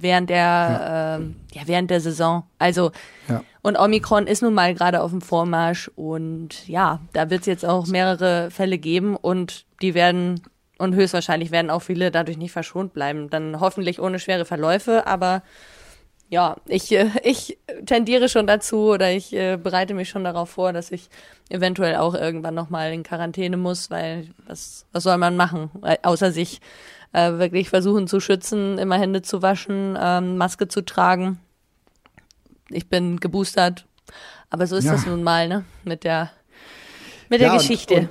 während 0.00 0.30
der 0.30 0.36
ja. 0.38 1.16
Ähm, 1.16 1.36
ja 1.52 1.62
während 1.66 1.90
der 1.90 2.00
Saison. 2.00 2.44
Also 2.58 2.90
Ja. 3.28 3.42
und 3.62 3.78
Omikron 3.78 4.26
ist 4.26 4.42
nun 4.42 4.54
mal 4.54 4.74
gerade 4.74 5.02
auf 5.02 5.10
dem 5.10 5.20
Vormarsch 5.20 5.90
und 5.96 6.66
ja, 6.68 7.00
da 7.12 7.30
wird 7.30 7.40
es 7.42 7.46
jetzt 7.46 7.64
auch 7.64 7.86
mehrere 7.86 8.50
Fälle 8.50 8.78
geben 8.78 9.16
und 9.16 9.64
die 9.82 9.94
werden 9.94 10.42
und 10.78 10.94
höchstwahrscheinlich 10.94 11.50
werden 11.52 11.70
auch 11.70 11.82
viele 11.82 12.10
dadurch 12.10 12.36
nicht 12.36 12.52
verschont 12.52 12.92
bleiben. 12.92 13.30
Dann 13.30 13.60
hoffentlich 13.60 14.00
ohne 14.00 14.18
schwere 14.18 14.44
Verläufe, 14.44 15.06
aber 15.06 15.42
ja, 16.30 16.56
ich, 16.66 16.90
äh, 16.90 17.06
ich 17.22 17.58
tendiere 17.86 18.28
schon 18.28 18.46
dazu 18.46 18.90
oder 18.90 19.12
ich 19.12 19.32
äh, 19.34 19.56
bereite 19.56 19.94
mich 19.94 20.08
schon 20.08 20.24
darauf 20.24 20.50
vor, 20.50 20.72
dass 20.72 20.90
ich 20.90 21.08
eventuell 21.48 21.94
auch 21.96 22.14
irgendwann 22.14 22.54
nochmal 22.54 22.92
in 22.92 23.02
Quarantäne 23.04 23.56
muss, 23.56 23.90
weil 23.90 24.28
was, 24.46 24.86
was 24.92 25.04
soll 25.04 25.18
man 25.18 25.36
machen, 25.36 25.70
Weil- 25.74 25.98
außer 26.02 26.32
sich 26.32 26.60
äh, 27.14 27.38
wirklich 27.38 27.70
versuchen 27.70 28.06
zu 28.06 28.20
schützen, 28.20 28.76
immer 28.78 28.98
Hände 28.98 29.22
zu 29.22 29.40
waschen, 29.40 29.96
ähm, 29.98 30.36
Maske 30.36 30.68
zu 30.68 30.84
tragen. 30.84 31.38
Ich 32.68 32.88
bin 32.88 33.18
geboostert, 33.20 33.86
aber 34.50 34.66
so 34.66 34.76
ist 34.76 34.84
Ja. 34.84 34.92
das 34.92 35.06
nun 35.06 35.22
mal, 35.22 35.48
ne? 35.48 35.64
Mit 35.84 36.04
der 36.04 36.30
mit 37.30 37.40
der 37.40 37.48
Ja, 37.48 37.56
Geschichte. 37.56 37.94
Und, 37.94 38.00
und 38.02 38.10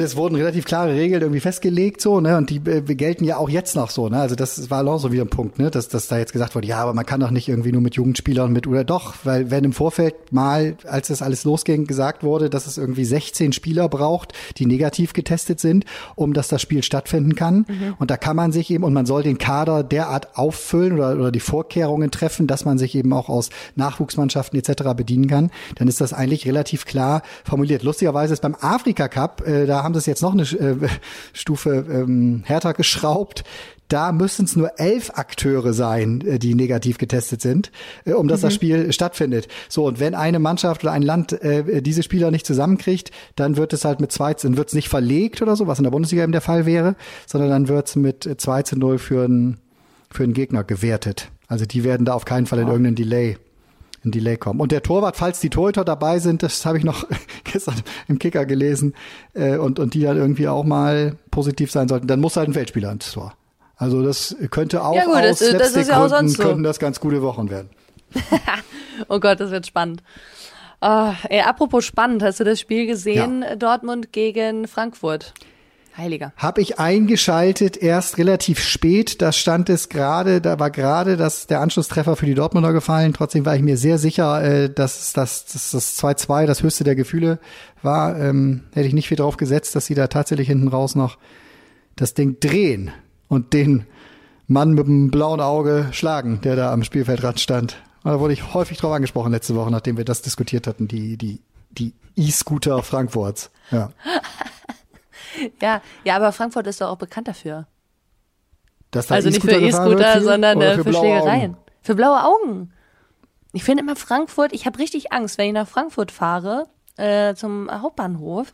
es 0.00 0.16
wurden 0.16 0.36
relativ 0.36 0.64
klare 0.64 0.94
Regeln 0.94 1.22
irgendwie 1.22 1.40
festgelegt, 1.40 2.00
so, 2.00 2.20
ne? 2.20 2.36
Und 2.36 2.50
die 2.50 2.56
äh, 2.56 2.80
gelten 2.94 3.24
ja 3.24 3.36
auch 3.36 3.50
jetzt 3.50 3.76
noch 3.76 3.90
so, 3.90 4.08
ne? 4.08 4.20
Also 4.20 4.34
das 4.34 4.70
war 4.70 4.86
auch 4.86 4.98
so 4.98 5.12
wieder 5.12 5.24
ein 5.24 5.28
Punkt, 5.30 5.58
ne? 5.58 5.70
Dass, 5.70 5.88
dass 5.88 6.08
da 6.08 6.18
jetzt 6.18 6.32
gesagt 6.32 6.54
wurde, 6.54 6.66
ja, 6.66 6.78
aber 6.78 6.94
man 6.94 7.04
kann 7.04 7.20
doch 7.20 7.30
nicht 7.30 7.48
irgendwie 7.48 7.72
nur 7.72 7.82
mit 7.82 7.96
Jugendspielern 7.96 8.52
mit 8.52 8.66
oder 8.66 8.84
doch, 8.84 9.14
weil 9.24 9.50
wenn 9.50 9.64
im 9.64 9.72
Vorfeld 9.72 10.32
mal, 10.32 10.76
als 10.86 11.08
das 11.08 11.22
alles 11.22 11.44
losging, 11.44 11.86
gesagt 11.86 12.22
wurde, 12.22 12.48
dass 12.48 12.66
es 12.66 12.78
irgendwie 12.78 13.04
16 13.04 13.52
Spieler 13.52 13.88
braucht, 13.88 14.32
die 14.58 14.66
negativ 14.66 15.12
getestet 15.12 15.60
sind, 15.60 15.84
um 16.14 16.32
dass 16.32 16.48
das 16.48 16.62
Spiel 16.62 16.82
stattfinden 16.82 17.34
kann. 17.34 17.66
Und 17.98 18.10
da 18.10 18.16
kann 18.16 18.36
man 18.36 18.52
sich 18.52 18.70
eben, 18.70 18.84
und 18.84 18.92
man 18.92 19.06
soll 19.06 19.22
den 19.22 19.38
Kader 19.38 19.82
derart 19.82 20.36
auffüllen 20.36 20.92
oder, 20.94 21.14
oder 21.14 21.32
die 21.32 21.40
Vorkehrungen 21.40 22.10
treffen, 22.10 22.46
dass 22.46 22.64
man 22.64 22.78
sich 22.78 22.94
eben 22.94 23.12
auch 23.12 23.28
aus 23.28 23.50
Nachwuchsmannschaften 23.76 24.58
etc. 24.58 24.94
bedienen 24.96 25.26
kann, 25.26 25.50
dann 25.76 25.88
ist 25.88 26.00
das 26.00 26.12
eigentlich 26.12 26.46
relativ 26.46 26.84
klar 26.84 27.22
formuliert. 27.44 27.82
Lustigerweise 27.82 28.32
ist 28.32 28.42
beim 28.42 28.56
Afrika 28.60 29.08
Cup, 29.08 29.46
äh, 29.46 29.66
da 29.66 29.81
haben 29.82 29.94
sie 29.94 29.98
es 29.98 30.06
jetzt 30.06 30.22
noch 30.22 30.32
eine 30.32 30.42
äh, 30.42 30.88
Stufe 31.32 31.86
ähm, 31.88 32.42
härter 32.44 32.74
geschraubt. 32.74 33.44
Da 33.88 34.10
müssen 34.10 34.46
es 34.46 34.56
nur 34.56 34.78
elf 34.78 35.10
Akteure 35.14 35.74
sein, 35.74 36.22
äh, 36.22 36.38
die 36.38 36.54
negativ 36.54 36.98
getestet 36.98 37.42
sind, 37.42 37.70
äh, 38.04 38.12
um 38.12 38.26
dass 38.26 38.40
das 38.40 38.54
Spiel 38.54 38.92
stattfindet. 38.92 39.48
So, 39.68 39.86
und 39.86 40.00
wenn 40.00 40.14
eine 40.14 40.38
Mannschaft 40.38 40.82
oder 40.82 40.92
ein 40.92 41.02
Land 41.02 41.32
äh, 41.42 41.82
diese 41.82 42.02
Spieler 42.02 42.30
nicht 42.30 42.46
zusammenkriegt, 42.46 43.10
dann 43.36 43.56
wird 43.56 43.72
es 43.72 43.84
halt 43.84 44.00
mit 44.00 44.10
2 44.10 44.34
zu, 44.34 44.46
dann 44.46 44.56
wird 44.56 44.68
es 44.68 44.74
nicht 44.74 44.88
verlegt 44.88 45.42
oder 45.42 45.56
so, 45.56 45.66
was 45.66 45.78
in 45.78 45.84
der 45.84 45.90
Bundesliga 45.90 46.22
eben 46.22 46.32
der 46.32 46.40
Fall 46.40 46.64
wäre, 46.64 46.96
sondern 47.26 47.50
dann 47.50 47.68
wird 47.68 47.88
es 47.88 47.96
mit 47.96 48.24
äh, 48.24 48.36
2 48.36 48.62
zu 48.62 48.78
0 48.78 48.98
für 48.98 49.24
einen 49.24 49.58
für 50.10 50.24
einen 50.24 50.34
Gegner 50.34 50.62
gewertet. 50.62 51.30
Also 51.48 51.64
die 51.64 51.84
werden 51.84 52.04
da 52.04 52.14
auf 52.14 52.24
keinen 52.24 52.46
Fall 52.46 52.58
in 52.60 52.68
irgendeinen 52.68 52.96
Delay 52.96 53.38
ein 54.04 54.10
Delay 54.10 54.36
kommen. 54.36 54.60
Und 54.60 54.72
der 54.72 54.82
Torwart, 54.82 55.16
falls 55.16 55.40
die 55.40 55.50
Torhüter 55.50 55.84
dabei 55.84 56.18
sind, 56.18 56.42
das 56.42 56.66
habe 56.66 56.78
ich 56.78 56.84
noch 56.84 57.06
gestern 57.44 57.76
im 58.08 58.18
Kicker 58.18 58.46
gelesen, 58.46 58.94
äh, 59.34 59.56
und, 59.56 59.78
und 59.78 59.94
die 59.94 60.02
dann 60.02 60.16
irgendwie 60.16 60.48
auch 60.48 60.64
mal 60.64 61.16
positiv 61.30 61.70
sein 61.70 61.88
sollten, 61.88 62.06
dann 62.06 62.20
muss 62.20 62.36
halt 62.36 62.48
ein 62.48 62.54
Feldspieler 62.54 62.90
ins 62.92 63.12
Tor. 63.12 63.34
Also 63.76 64.02
das 64.02 64.36
könnte 64.50 64.84
auch 64.84 64.94
Ja 64.94 65.06
gut, 65.06 65.14
aus 65.16 65.38
das 65.38 65.50
das 65.50 65.76
ist 65.76 65.88
ja 65.88 66.04
auch 66.04 66.08
sonst 66.08 66.36
so. 66.36 66.42
könnten 66.42 66.62
das 66.62 66.78
ganz 66.78 67.00
gute 67.00 67.22
Wochen 67.22 67.50
werden. 67.50 67.70
Oh 69.08 69.18
Gott, 69.18 69.40
das 69.40 69.50
wird 69.50 69.66
spannend. 69.66 70.02
Ah, 70.80 71.14
ey, 71.28 71.40
apropos 71.40 71.84
spannend, 71.84 72.22
hast 72.22 72.40
du 72.40 72.44
das 72.44 72.60
Spiel 72.60 72.86
gesehen, 72.86 73.44
Dortmund 73.58 74.12
gegen 74.12 74.68
Frankfurt? 74.68 75.32
Heiliger. 75.96 76.32
Habe 76.36 76.60
ich 76.60 76.78
eingeschaltet 76.78 77.76
erst 77.76 78.18
relativ 78.18 78.60
spät. 78.60 79.20
Da 79.20 79.32
stand 79.32 79.68
es 79.68 79.88
gerade, 79.88 80.40
da 80.40 80.58
war 80.58 80.70
gerade 80.70 81.16
das, 81.16 81.46
der 81.46 81.60
Anschlusstreffer 81.60 82.16
für 82.16 82.26
die 82.26 82.34
Dortmunder 82.34 82.72
gefallen. 82.72 83.12
Trotzdem 83.12 83.44
war 83.44 83.56
ich 83.56 83.62
mir 83.62 83.76
sehr 83.76 83.98
sicher, 83.98 84.42
äh, 84.42 84.70
dass 84.70 85.12
das 85.12 85.44
dass 85.44 85.70
das 85.70 86.02
2-2 86.02 86.46
das 86.46 86.62
höchste 86.62 86.84
der 86.84 86.94
Gefühle 86.94 87.38
war. 87.82 88.18
Ähm, 88.18 88.64
hätte 88.72 88.88
ich 88.88 88.94
nicht 88.94 89.08
viel 89.08 89.18
drauf 89.18 89.36
gesetzt, 89.36 89.76
dass 89.76 89.86
sie 89.86 89.94
da 89.94 90.06
tatsächlich 90.06 90.48
hinten 90.48 90.68
raus 90.68 90.94
noch 90.94 91.18
das 91.96 92.14
Ding 92.14 92.40
drehen 92.40 92.90
und 93.28 93.52
den 93.52 93.86
Mann 94.46 94.72
mit 94.72 94.86
dem 94.86 95.10
blauen 95.10 95.40
Auge 95.40 95.88
schlagen, 95.92 96.40
der 96.42 96.56
da 96.56 96.72
am 96.72 96.84
Spielfeldrand 96.84 97.40
stand. 97.40 97.76
Da 98.04 98.18
wurde 98.18 98.32
ich 98.32 98.54
häufig 98.54 98.78
drauf 98.78 98.92
angesprochen 98.92 99.32
letzte 99.32 99.54
Woche, 99.54 99.70
nachdem 99.70 99.96
wir 99.96 100.04
das 100.04 100.22
diskutiert 100.22 100.66
hatten, 100.66 100.88
die, 100.88 101.16
die, 101.16 101.40
die 101.70 101.92
E-Scooter 102.16 102.82
Frankfurts. 102.82 103.50
Ja. 103.70 103.90
Ja, 105.60 105.82
ja, 106.04 106.16
aber 106.16 106.32
Frankfurt 106.32 106.66
ist 106.66 106.80
doch 106.80 106.88
auch 106.88 106.98
bekannt 106.98 107.28
dafür. 107.28 107.66
Also 109.08 109.30
nicht 109.30 109.42
für 109.42 109.52
E-Scooter 109.52 110.20
sondern 110.20 110.60
äh, 110.60 110.74
für, 110.74 110.84
blaue 110.84 111.02
Schlägereien. 111.02 111.52
Augen? 111.52 111.56
Für 111.80 111.94
blaue 111.94 112.24
Augen. 112.24 112.72
Ich 113.52 113.64
finde 113.64 113.82
immer 113.82 113.96
Frankfurt, 113.96 114.52
ich 114.52 114.66
habe 114.66 114.78
richtig 114.78 115.12
Angst, 115.12 115.38
wenn 115.38 115.46
ich 115.46 115.52
nach 115.52 115.68
Frankfurt 115.68 116.10
fahre, 116.10 116.66
äh, 116.96 117.34
zum 117.34 117.70
Hauptbahnhof, 117.70 118.52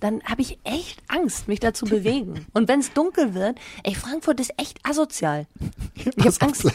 dann 0.00 0.22
habe 0.24 0.42
ich 0.42 0.58
echt 0.64 1.02
Angst, 1.08 1.48
mich 1.48 1.60
da 1.60 1.74
zu 1.74 1.84
bewegen. 1.86 2.46
Und 2.52 2.68
wenn 2.68 2.80
es 2.80 2.92
dunkel 2.92 3.34
wird, 3.34 3.58
ey, 3.84 3.94
Frankfurt 3.94 4.40
ist 4.40 4.52
echt 4.56 4.78
asozial. 4.84 5.46
Ich 5.94 6.06
habe 6.06 6.36
Angst. 6.40 6.66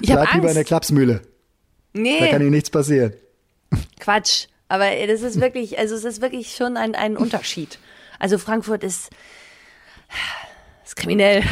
Ich 0.00 0.12
habe 0.12 0.22
Bleib 0.22 0.34
lieber 0.34 0.48
in 0.48 0.54
der 0.54 0.60
Angst. 0.60 0.68
Klapsmühle. 0.68 1.14
Da 1.14 1.20
kann 1.20 2.02
Nee, 2.02 2.36
Ihnen 2.36 2.50
nichts 2.50 2.70
passieren. 2.70 3.14
Quatsch. 3.98 4.46
Aber 4.68 4.86
äh, 4.86 5.06
das 5.06 5.22
ist 5.22 5.40
wirklich, 5.40 5.78
also 5.78 5.94
es 5.94 6.04
ist 6.04 6.20
wirklich 6.20 6.54
schon 6.54 6.76
ein, 6.76 6.94
ein 6.94 7.16
Unterschied. 7.16 7.78
Also 8.18 8.38
Frankfurt 8.38 8.82
ist, 8.84 9.10
ist 10.84 10.96
kriminell. 10.96 11.42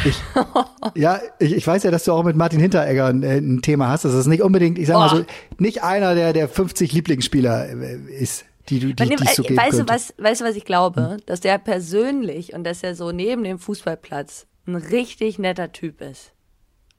Ja, 0.95 1.19
ich, 1.39 1.53
ich 1.53 1.65
weiß 1.67 1.83
ja, 1.83 1.91
dass 1.91 2.03
du 2.03 2.13
auch 2.13 2.23
mit 2.23 2.35
Martin 2.35 2.59
Hinteregger 2.59 3.05
ein, 3.07 3.23
äh, 3.23 3.37
ein 3.37 3.61
Thema 3.61 3.89
hast. 3.89 4.05
Das 4.05 4.13
ist 4.13 4.27
nicht 4.27 4.41
unbedingt, 4.41 4.77
ich 4.77 4.87
sag 4.87 4.95
mal 4.95 5.09
Oh. 5.13 5.17
so, 5.19 5.25
nicht 5.57 5.83
einer 5.83 6.15
der, 6.15 6.33
der 6.33 6.49
50 6.49 6.91
Lieblingsspieler 6.91 7.69
äh, 7.69 7.95
ist, 8.19 8.45
die 8.69 8.79
du, 8.79 8.93
die, 8.93 9.05
die 9.05 9.13
es 9.13 9.35
so 9.35 9.43
äh, 9.43 9.47
geben 9.47 9.59
weißt, 9.59 9.79
du, 9.79 9.87
was, 9.87 10.13
weißt 10.17 10.41
du, 10.41 10.45
was 10.45 10.55
ich 10.55 10.65
glaube? 10.65 11.17
Dass 11.25 11.39
der 11.39 11.57
persönlich 11.57 12.53
und 12.53 12.63
dass 12.63 12.83
er 12.83 12.95
so 12.95 13.11
neben 13.11 13.43
dem 13.43 13.59
Fußballplatz 13.59 14.47
ein 14.65 14.75
richtig 14.75 15.39
netter 15.39 15.71
Typ 15.71 16.01
ist. 16.01 16.33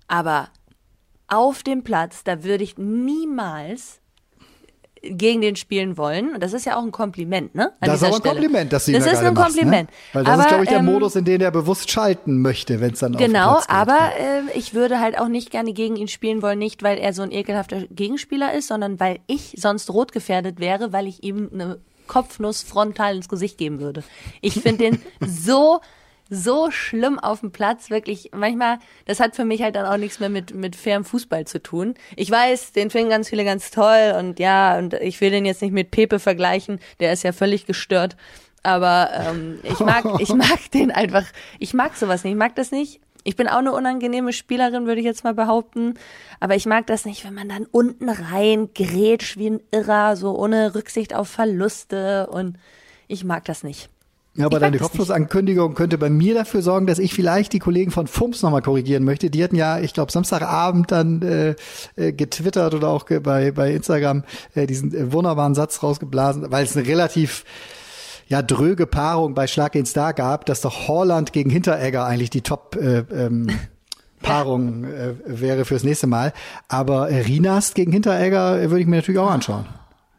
Aber 0.07 0.49
auf 1.27 1.63
dem 1.63 1.85
Platz, 1.85 2.25
da 2.25 2.43
würde 2.43 2.65
ich 2.65 2.79
niemals 2.79 4.01
gegen 5.03 5.41
den 5.41 5.57
spielen 5.57 5.97
wollen. 5.97 6.35
Und 6.35 6.43
das 6.43 6.53
ist 6.53 6.67
ja 6.67 6.77
auch 6.79 6.83
ein 6.83 6.93
Kompliment, 6.93 7.55
ne? 7.55 7.73
An 7.81 7.89
Das 7.89 7.97
ist 7.97 8.03
aber 8.05 8.15
ein 8.17 8.21
Stelle. 8.21 8.35
Kompliment, 8.35 8.73
dass 8.73 8.85
du 8.85 8.91
ihm 8.91 8.95
Das 8.95 9.05
da 9.05 9.11
ist 9.13 9.19
ein 9.19 9.35
machst, 9.35 9.47
Kompliment. 9.57 9.91
Ne? 9.91 9.97
Weil 10.13 10.25
das 10.25 10.33
aber, 10.35 10.43
ist, 10.43 10.49
glaube 10.49 10.65
ich, 10.65 10.71
der 10.71 10.79
ähm, 10.79 10.85
Modus, 10.87 11.17
in 11.17 11.25
den 11.25 11.41
er 11.41 11.51
bewusst 11.51 11.91
schalten 11.91 12.41
möchte, 12.43 12.81
wenn 12.81 12.93
es 12.93 12.99
dann 13.01 13.15
auf 13.15 13.21
den 13.21 13.33
Genau, 13.33 13.53
Platz 13.53 13.67
geht. 13.67 13.77
aber 13.77 13.99
äh, 14.19 14.59
ich 14.59 14.75
würde 14.75 15.01
halt 15.01 15.19
auch 15.19 15.29
nicht 15.29 15.51
gerne 15.51 15.73
gegen 15.73 15.97
ihn 15.97 16.09
spielen 16.09 16.43
wollen, 16.43 16.59
nicht 16.59 16.83
weil 16.83 16.99
er 16.99 17.13
so 17.13 17.23
ein 17.23 17.33
ekelhafter 17.33 17.83
Gegenspieler 17.91 18.53
ist, 18.55 18.69
sondern 18.69 18.99
weil 19.01 19.21
ich 19.27 19.55
sonst 19.57 19.91
rot 19.91 20.13
gefährdet 20.13 20.61
wäre, 20.61 20.93
weil 20.93 21.07
ich 21.07 21.23
ihm 21.23 21.49
eine 21.53 21.79
Kopfnuss 22.07 22.63
frontal 22.63 23.17
ins 23.17 23.29
Gesicht 23.29 23.59
geben 23.59 23.81
würde. 23.81 24.03
Ich 24.41 24.55
finde 24.55 24.79
den 24.91 25.03
so 25.27 25.81
so 26.31 26.71
schlimm 26.71 27.19
auf 27.19 27.41
dem 27.41 27.53
Platz, 27.53 27.91
wirklich 27.91 28.31
manchmal, 28.35 28.79
das 29.07 29.21
hat 29.21 29.35
für 29.35 29.45
mich 29.45 29.63
halt 29.63 29.77
dann 29.77 29.87
auch 29.87 29.97
nichts 29.97 30.21
mehr 30.21 30.29
mit, 30.29 30.55
mit 30.55 30.77
fairem 30.77 31.05
Fußball 31.05 31.47
zu 31.47 31.63
tun. 31.63 31.95
Ich 32.17 32.31
weiß, 32.31 32.73
den 32.73 32.91
finden 32.91 33.11
ganz 33.11 33.29
viele 33.29 33.45
ganz 33.45 33.71
toll 33.71 34.15
und 34.19 34.39
ja, 34.39 34.79
und 34.79 34.95
ich 34.95 35.21
will 35.21 35.31
den 35.31 35.47
jetzt 35.47 35.63
nicht 35.63 35.73
mit 35.73 35.91
Pepe 35.91 36.19
vergleichen, 36.19 36.81
der 37.01 37.13
ist 37.13 37.23
ja 37.23 37.33
völlig 37.33 37.67
gestört. 37.67 38.17
Aber 38.63 39.11
ähm, 39.15 39.61
ich 39.63 39.81
mag, 39.81 40.05
ich 40.19 40.29
mag 40.35 40.71
den 40.73 40.91
einfach, 40.91 41.25
ich 41.59 41.75
mag 41.75 41.97
sowas 41.97 42.25
nicht, 42.25 42.33
ich 42.33 42.39
mag 42.39 42.55
das 42.57 42.71
nicht. 42.71 43.01
Ich 43.25 43.37
bin 43.37 43.49
auch 43.49 43.59
eine 43.59 43.73
unangenehme 43.73 44.33
Spielerin, 44.33 44.87
würde 44.87 45.01
ich 45.01 45.07
jetzt 45.07 45.25
mal 45.25 45.35
behaupten. 45.35 45.95
Aber 46.41 46.55
ich 46.55 46.67
mag 46.67 46.87
das 46.87 47.05
nicht, 47.05 47.25
wenn 47.25 47.35
man 47.35 47.49
dann 47.49 47.67
unten 47.67 48.09
rein 48.09 48.71
grätscht 48.75 49.37
wie 49.37 49.51
ein 49.51 49.61
Irrer, 49.71 50.17
so 50.17 50.39
ohne 50.39 50.75
Rücksicht 50.75 51.15
auf 51.15 51.29
Verluste 51.29 52.29
und 52.29 52.59
ich 53.07 53.25
mag 53.25 53.45
das 53.45 53.63
nicht. 53.63 53.91
Ja, 54.39 54.47
aber 54.47 54.61
deine 54.61 54.79
das 54.79 54.87
Kopfnussankündigung 54.87 55.75
könnte 55.75 55.99
bei 55.99 56.11
mir 56.11 56.33
dafür 56.33 56.63
sorgen, 56.63 56.87
dass 56.87 57.01
ich 57.01 57.13
vielleicht 57.13 57.53
die 57.53 57.59
Kollegen 57.59 57.91
von 57.91 58.07
FUMS 58.07 58.43
nochmal 58.43 58.63
korrigieren 58.63 59.03
möchte. 59.03 59.31
Die 59.31 59.43
hatten 59.43 59.57
ja, 59.57 59.81
ich 59.81 59.93
glaube, 59.93 60.13
Samstagabend 60.13 60.93
dann 60.93 61.23
äh, 61.23 61.57
äh, 61.97 62.13
getwittert 62.13 62.73
oder 62.73 62.87
auch 62.89 63.05
bei, 63.05 63.51
bei 63.51 63.73
Instagram 63.73 64.23
äh, 64.55 64.69
diesen 64.69 64.95
äh, 64.95 65.13
wunderbaren 65.13 65.57
Satz 65.57 65.83
rausgeblasen, 65.83 66.53
weil 66.53 66.63
es 66.63 66.77
eine 66.77 66.87
relativ 66.87 67.45
ja, 68.29 68.41
dröge 68.41 68.87
Paarung 68.87 69.35
bei 69.35 69.49
Schlag 69.49 69.73
den 69.73 69.87
Star 69.87 70.15
gab, 70.15 70.47
dass 70.47 70.61
doch 70.61 70.87
Holland 70.87 71.33
gegen 71.33 71.51
Hinteregger 71.51 72.05
eigentlich 72.07 72.31
die 72.31 72.43
Top 72.43 72.77
äh, 72.77 72.99
ähm, 73.13 73.49
Paarung 74.23 74.85
äh, 74.85 75.15
wäre 75.27 75.65
fürs 75.65 75.83
nächste 75.83 76.07
Mal. 76.07 76.33
Aber 76.69 77.11
äh, 77.11 77.23
Rinast 77.23 77.75
gegen 77.75 77.91
Hinteregger 77.91 78.71
würde 78.71 78.81
ich 78.81 78.87
mir 78.87 78.97
natürlich 78.97 79.19
auch 79.19 79.31
anschauen. 79.31 79.67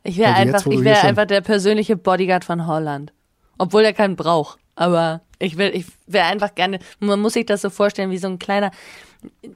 Ich 0.03 0.17
wäre 0.17 0.34
einfach, 0.34 0.65
ich 0.65 0.84
wäre 0.84 1.03
einfach 1.03 1.25
der 1.25 1.39
persönliche 1.39 1.95
Bodyguard 1.95 2.43
von 2.43 2.67
Holland. 2.67 3.13
Obwohl 3.60 3.84
er 3.84 3.93
keinen 3.93 4.15
braucht. 4.15 4.58
Aber 4.76 5.22
ich 5.38 5.58
will, 5.58 5.72
ich 5.76 5.86
wäre 6.08 6.26
einfach 6.26 6.56
gerne, 6.56 6.80
man 7.00 7.19
muss 7.19 7.34
sich 7.34 7.45
das 7.45 7.62
so 7.62 7.69
vorstellen, 7.69 8.10
wie 8.10 8.17
so 8.17 8.28
ein 8.28 8.39
kleiner, 8.39 8.72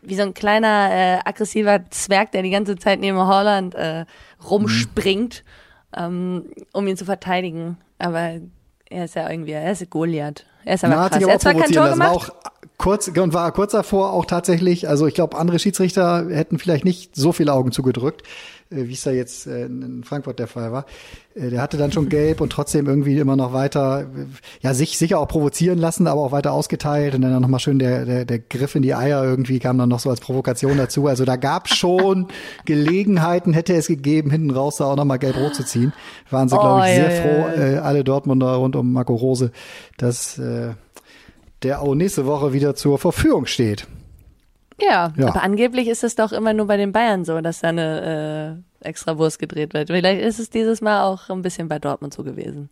wie 0.01 0.15
so 0.15 0.21
ein 0.21 0.33
kleiner 0.33 0.89
äh, 0.91 1.19
aggressiver 1.25 1.89
Zwerg, 1.89 2.31
der 2.33 2.43
die 2.43 2.51
ganze 2.51 2.75
Zeit 2.75 2.99
neben 2.99 3.17
Holland 3.17 3.73
äh, 3.73 4.05
rumspringt, 4.47 5.43
ähm, 5.95 6.45
um 6.73 6.87
ihn 6.87 6.97
zu 6.97 7.05
verteidigen. 7.05 7.77
Aber 7.97 8.39
er 8.89 9.05
ist 9.05 9.15
ja 9.15 9.29
irgendwie, 9.29 9.51
er 9.51 9.71
ist 9.71 9.89
Goliath. 9.89 10.45
Er 10.65 10.75
ist 10.75 10.83
aber 10.83 10.99
hat 10.99 11.13
krass. 11.13 11.23
Er 11.23 11.33
hat 11.33 11.41
zwar 11.41 11.53
kein 11.53 11.71
Tor 11.71 11.87
lassen. 11.87 11.99
War 11.99 12.11
gemacht. 12.11 12.31
auch 12.31 12.51
kurz 12.77 13.07
und 13.07 13.33
war 13.33 13.51
kurz 13.51 13.71
davor 13.71 14.11
auch 14.11 14.25
tatsächlich, 14.25 14.89
also 14.89 15.07
ich 15.07 15.13
glaube, 15.13 15.37
andere 15.37 15.59
Schiedsrichter 15.59 16.27
hätten 16.29 16.59
vielleicht 16.59 16.85
nicht 16.85 17.15
so 17.15 17.31
viele 17.31 17.53
Augen 17.53 17.71
zugedrückt, 17.71 18.23
wie 18.75 18.93
es 18.93 19.03
da 19.03 19.11
jetzt 19.11 19.47
äh, 19.47 19.65
in 19.65 20.03
Frankfurt 20.03 20.39
der 20.39 20.47
Fall 20.47 20.71
war. 20.71 20.85
Äh, 21.35 21.49
Der 21.49 21.61
hatte 21.61 21.77
dann 21.77 21.91
schon 21.91 22.09
gelb 22.09 22.41
und 22.41 22.51
trotzdem 22.51 22.87
irgendwie 22.87 23.17
immer 23.19 23.35
noch 23.35 23.53
weiter, 23.53 24.01
äh, 24.01 24.25
ja, 24.61 24.73
sich 24.73 24.97
sicher 24.97 25.19
auch 25.19 25.27
provozieren 25.27 25.77
lassen, 25.79 26.07
aber 26.07 26.21
auch 26.21 26.31
weiter 26.31 26.51
ausgeteilt 26.53 27.15
und 27.15 27.21
dann 27.21 27.41
nochmal 27.41 27.59
schön 27.59 27.79
der, 27.79 28.05
der, 28.05 28.25
der 28.25 28.39
Griff 28.39 28.75
in 28.75 28.81
die 28.81 28.95
Eier 28.95 29.23
irgendwie 29.23 29.59
kam 29.59 29.77
dann 29.77 29.89
noch 29.89 29.99
so 29.99 30.09
als 30.09 30.19
Provokation 30.19 30.77
dazu. 30.77 31.07
Also 31.07 31.25
da 31.25 31.35
gab 31.35 31.69
schon 31.69 32.27
Gelegenheiten, 32.65 33.53
hätte 33.53 33.73
es 33.73 33.87
gegeben, 33.87 34.29
hinten 34.31 34.51
raus 34.51 34.77
da 34.77 34.85
auch 34.85 34.95
nochmal 34.95 35.19
gelb-rot 35.19 35.55
zu 35.55 35.63
ziehen. 35.65 35.93
Waren 36.29 36.49
sie, 36.49 36.57
glaube 36.57 36.79
ich, 36.87 36.93
Oh, 36.93 36.95
sehr 36.95 37.15
ja, 37.15 37.21
froh, 37.21 37.61
ja. 37.61 37.67
äh, 37.73 37.77
alle 37.77 38.03
Dortmunder 38.03 38.53
rund 38.55 38.75
um 38.75 38.91
Marco 38.93 39.15
Rose, 39.15 39.51
dass 39.97 40.37
äh, 40.37 40.71
der 41.63 41.81
auch 41.81 41.95
nächste 41.95 42.25
Woche 42.25 42.53
wieder 42.53 42.75
zur 42.75 42.97
Verfügung 42.99 43.45
steht. 43.45 43.87
Ja, 44.81 45.13
Ja. 45.17 45.27
aber 45.27 45.43
angeblich 45.43 45.87
ist 45.87 46.03
es 46.03 46.15
doch 46.15 46.31
immer 46.31 46.53
nur 46.53 46.67
bei 46.67 46.77
den 46.77 46.91
Bayern 46.91 47.25
so, 47.25 47.39
dass 47.41 47.59
da 47.61 47.69
eine 47.69 48.61
äh, 48.81 48.87
extra 48.87 49.17
Wurst 49.17 49.39
gedreht 49.39 49.73
wird. 49.73 49.87
Vielleicht 49.89 50.21
ist 50.21 50.39
es 50.39 50.49
dieses 50.49 50.81
Mal 50.81 51.03
auch 51.03 51.29
ein 51.29 51.41
bisschen 51.41 51.67
bei 51.67 51.79
Dortmund 51.79 52.13
so 52.13 52.23
gewesen. 52.23 52.69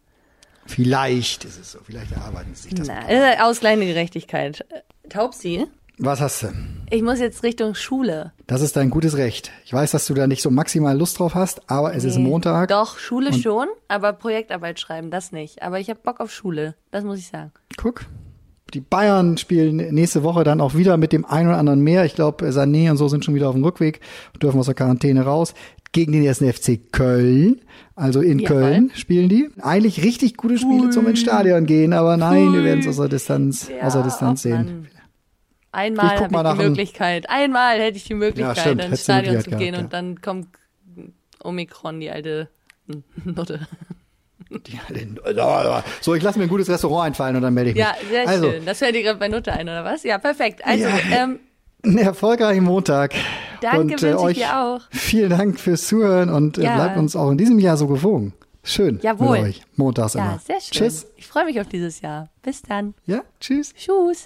Vielleicht 0.66 1.44
ist 1.46 1.60
es 1.60 1.72
so, 1.72 1.80
vielleicht 1.84 2.12
erarbeiten 2.12 2.54
sie 2.54 2.64
sich 2.64 2.74
das. 2.76 2.88
Na, 2.88 3.10
äh, 3.10 3.38
ausgleichende 3.42 3.88
Gerechtigkeit. 3.88 4.62
Äh, 4.70 5.10
Taubsi, 5.10 5.66
Was 5.98 6.22
hast 6.22 6.44
du? 6.44 6.48
ich 6.90 7.02
muss 7.02 7.20
jetzt 7.20 7.44
Richtung 7.44 7.74
Schule. 7.76 8.32
Das 8.48 8.62
ist 8.62 8.76
dein 8.76 8.90
gutes 8.90 9.18
Recht. 9.18 9.52
Ich 9.66 9.74
weiß, 9.74 9.92
dass 9.92 10.06
du 10.06 10.14
da 10.14 10.28
nicht 10.28 10.42
so 10.42 10.50
maximal 10.52 10.98
Lust 10.98 11.20
drauf 11.20 11.36
hast, 11.36 11.70
aber 11.70 11.96
es 11.96 12.04
ist 12.04 12.18
Montag. 12.18 12.70
Doch, 12.70 12.98
Schule 13.00 13.34
schon, 13.34 13.68
aber 13.88 14.14
Projektarbeit 14.14 14.80
schreiben, 14.80 15.10
das 15.12 15.32
nicht. 15.32 15.62
Aber 15.64 15.80
ich 15.80 15.90
habe 15.90 16.00
Bock 16.02 16.20
auf 16.20 16.32
Schule, 16.32 16.76
das 16.92 17.04
muss 17.04 17.20
ich 17.20 17.28
sagen. 17.28 17.52
Guck. 17.78 18.06
Die 18.74 18.82
Bayern 18.82 19.38
spielen 19.38 19.78
nächste 19.94 20.24
Woche 20.24 20.44
dann 20.44 20.62
auch 20.62 20.76
wieder 20.76 20.98
mit 20.98 21.12
dem 21.12 21.26
einen 21.26 21.50
oder 21.50 21.58
anderen 21.58 21.82
mehr. 21.82 22.06
Ich 22.06 22.16
glaube, 22.16 22.48
Sané 22.50 22.90
und 22.90 22.98
so 22.98 23.08
sind 23.08 23.26
schon 23.26 23.36
wieder 23.36 23.50
auf 23.50 23.56
dem 23.56 23.64
Rückweg, 23.64 24.00
dürfen 24.42 24.60
aus 24.60 24.68
der 24.68 24.76
Quarantäne 24.76 25.24
raus. 25.24 25.54
Gegen 25.94 26.14
den 26.14 26.24
ersten 26.24 26.52
FC 26.52 26.80
Köln. 26.92 27.62
Also 27.96 28.22
in 28.22 28.40
Jawohl. 28.40 28.58
Köln 28.58 28.92
spielen 28.96 29.28
die. 29.28 29.50
Eigentlich 29.62 30.04
richtig 30.04 30.38
gute 30.38 30.58
Spiele 30.58 30.90
zum 30.90 31.06
ins 31.08 31.20
Stadion 31.20 31.66
gehen, 31.66 31.92
aber 31.92 32.16
nein, 32.16 32.54
wir 32.54 32.64
werden 32.64 32.80
es 32.80 32.88
aus 32.88 32.96
der 32.98 33.10
Distanz, 33.10 33.70
aus 33.82 33.94
der 33.94 34.04
Distanz 34.04 34.44
sehen. 34.44 34.88
Einmal 35.74 36.20
habe 36.20 36.36
ich 36.36 36.58
die 36.58 36.70
Möglichkeit. 36.70 37.30
Einmal 37.30 37.80
hätte 37.80 37.98
ich 37.98 38.06
die 38.06 38.14
Möglichkeit, 38.14 38.58
stimmt, 38.58 38.86
ins 38.86 39.04
Stadion 39.04 39.42
zu 39.42 39.52
gehen 39.52 39.74
gehabt, 39.74 39.84
und 39.84 39.94
dann 39.94 40.22
kommt 40.22 40.48
Omikron, 41.44 42.00
die 42.00 42.10
alte 42.10 42.50
Nutte. 43.24 43.68
Die- 44.52 44.80
So, 46.02 46.14
ich 46.16 46.24
lasse 46.24 46.38
mir 46.38 46.46
ein 46.46 46.50
gutes 46.50 46.70
Restaurant 46.70 47.08
einfallen 47.08 47.36
und 47.38 47.42
dann 47.42 47.54
melde 47.54 47.70
ich 47.72 47.76
mich. 47.76 47.84
Ja, 47.84 47.96
sehr 48.10 48.28
also, 48.28 48.52
schön. 48.52 48.66
Das 48.66 48.80
fällt 48.80 48.96
dir 48.96 49.04
gerade 49.04 49.20
bei 49.20 49.28
Nutte 49.28 49.54
ein, 49.54 49.68
oder 49.68 49.84
was? 49.86 50.04
Ja, 50.04 50.18
perfekt. 50.18 50.62
Also, 50.66 50.86
Ja. 50.86 50.98
ähm, 51.12 51.40
einen 51.84 51.98
erfolgreichen 51.98 52.64
Montag. 52.64 53.14
Danke, 53.62 53.94
und, 53.94 54.04
ich 54.04 54.16
euch 54.16 54.38
dir 54.38 54.58
auch. 54.60 54.82
Vielen 54.92 55.30
Dank 55.30 55.60
fürs 55.60 55.88
Zuhören 55.88 56.30
und 56.30 56.58
äh, 56.58 56.64
Ja. 56.64 56.76
bleibt 56.76 56.98
uns 56.98 57.16
auch 57.16 57.32
in 57.32 57.38
diesem 57.38 57.60
Jahr 57.60 57.78
so 57.78 57.88
gewogen. 57.88 58.34
Schön 58.64 59.00
Jawohl. 59.02 59.40
mit 59.40 59.50
euch. 59.50 59.62
Montags 59.76 60.14
ja, 60.14 60.24
immer. 60.24 60.40
sehr 60.46 60.60
schön. 60.62 60.72
Tschüss. 60.72 61.08
Ich 61.18 61.26
freue 61.28 61.46
mich 61.46 61.60
auf 61.60 61.68
dieses 61.68 62.02
Jahr. 62.02 62.30
Bis 62.44 62.62
dann. 62.62 62.94
Ja, 63.06 63.22
tschüss. 63.40 63.74
Tschüss. 63.74 64.26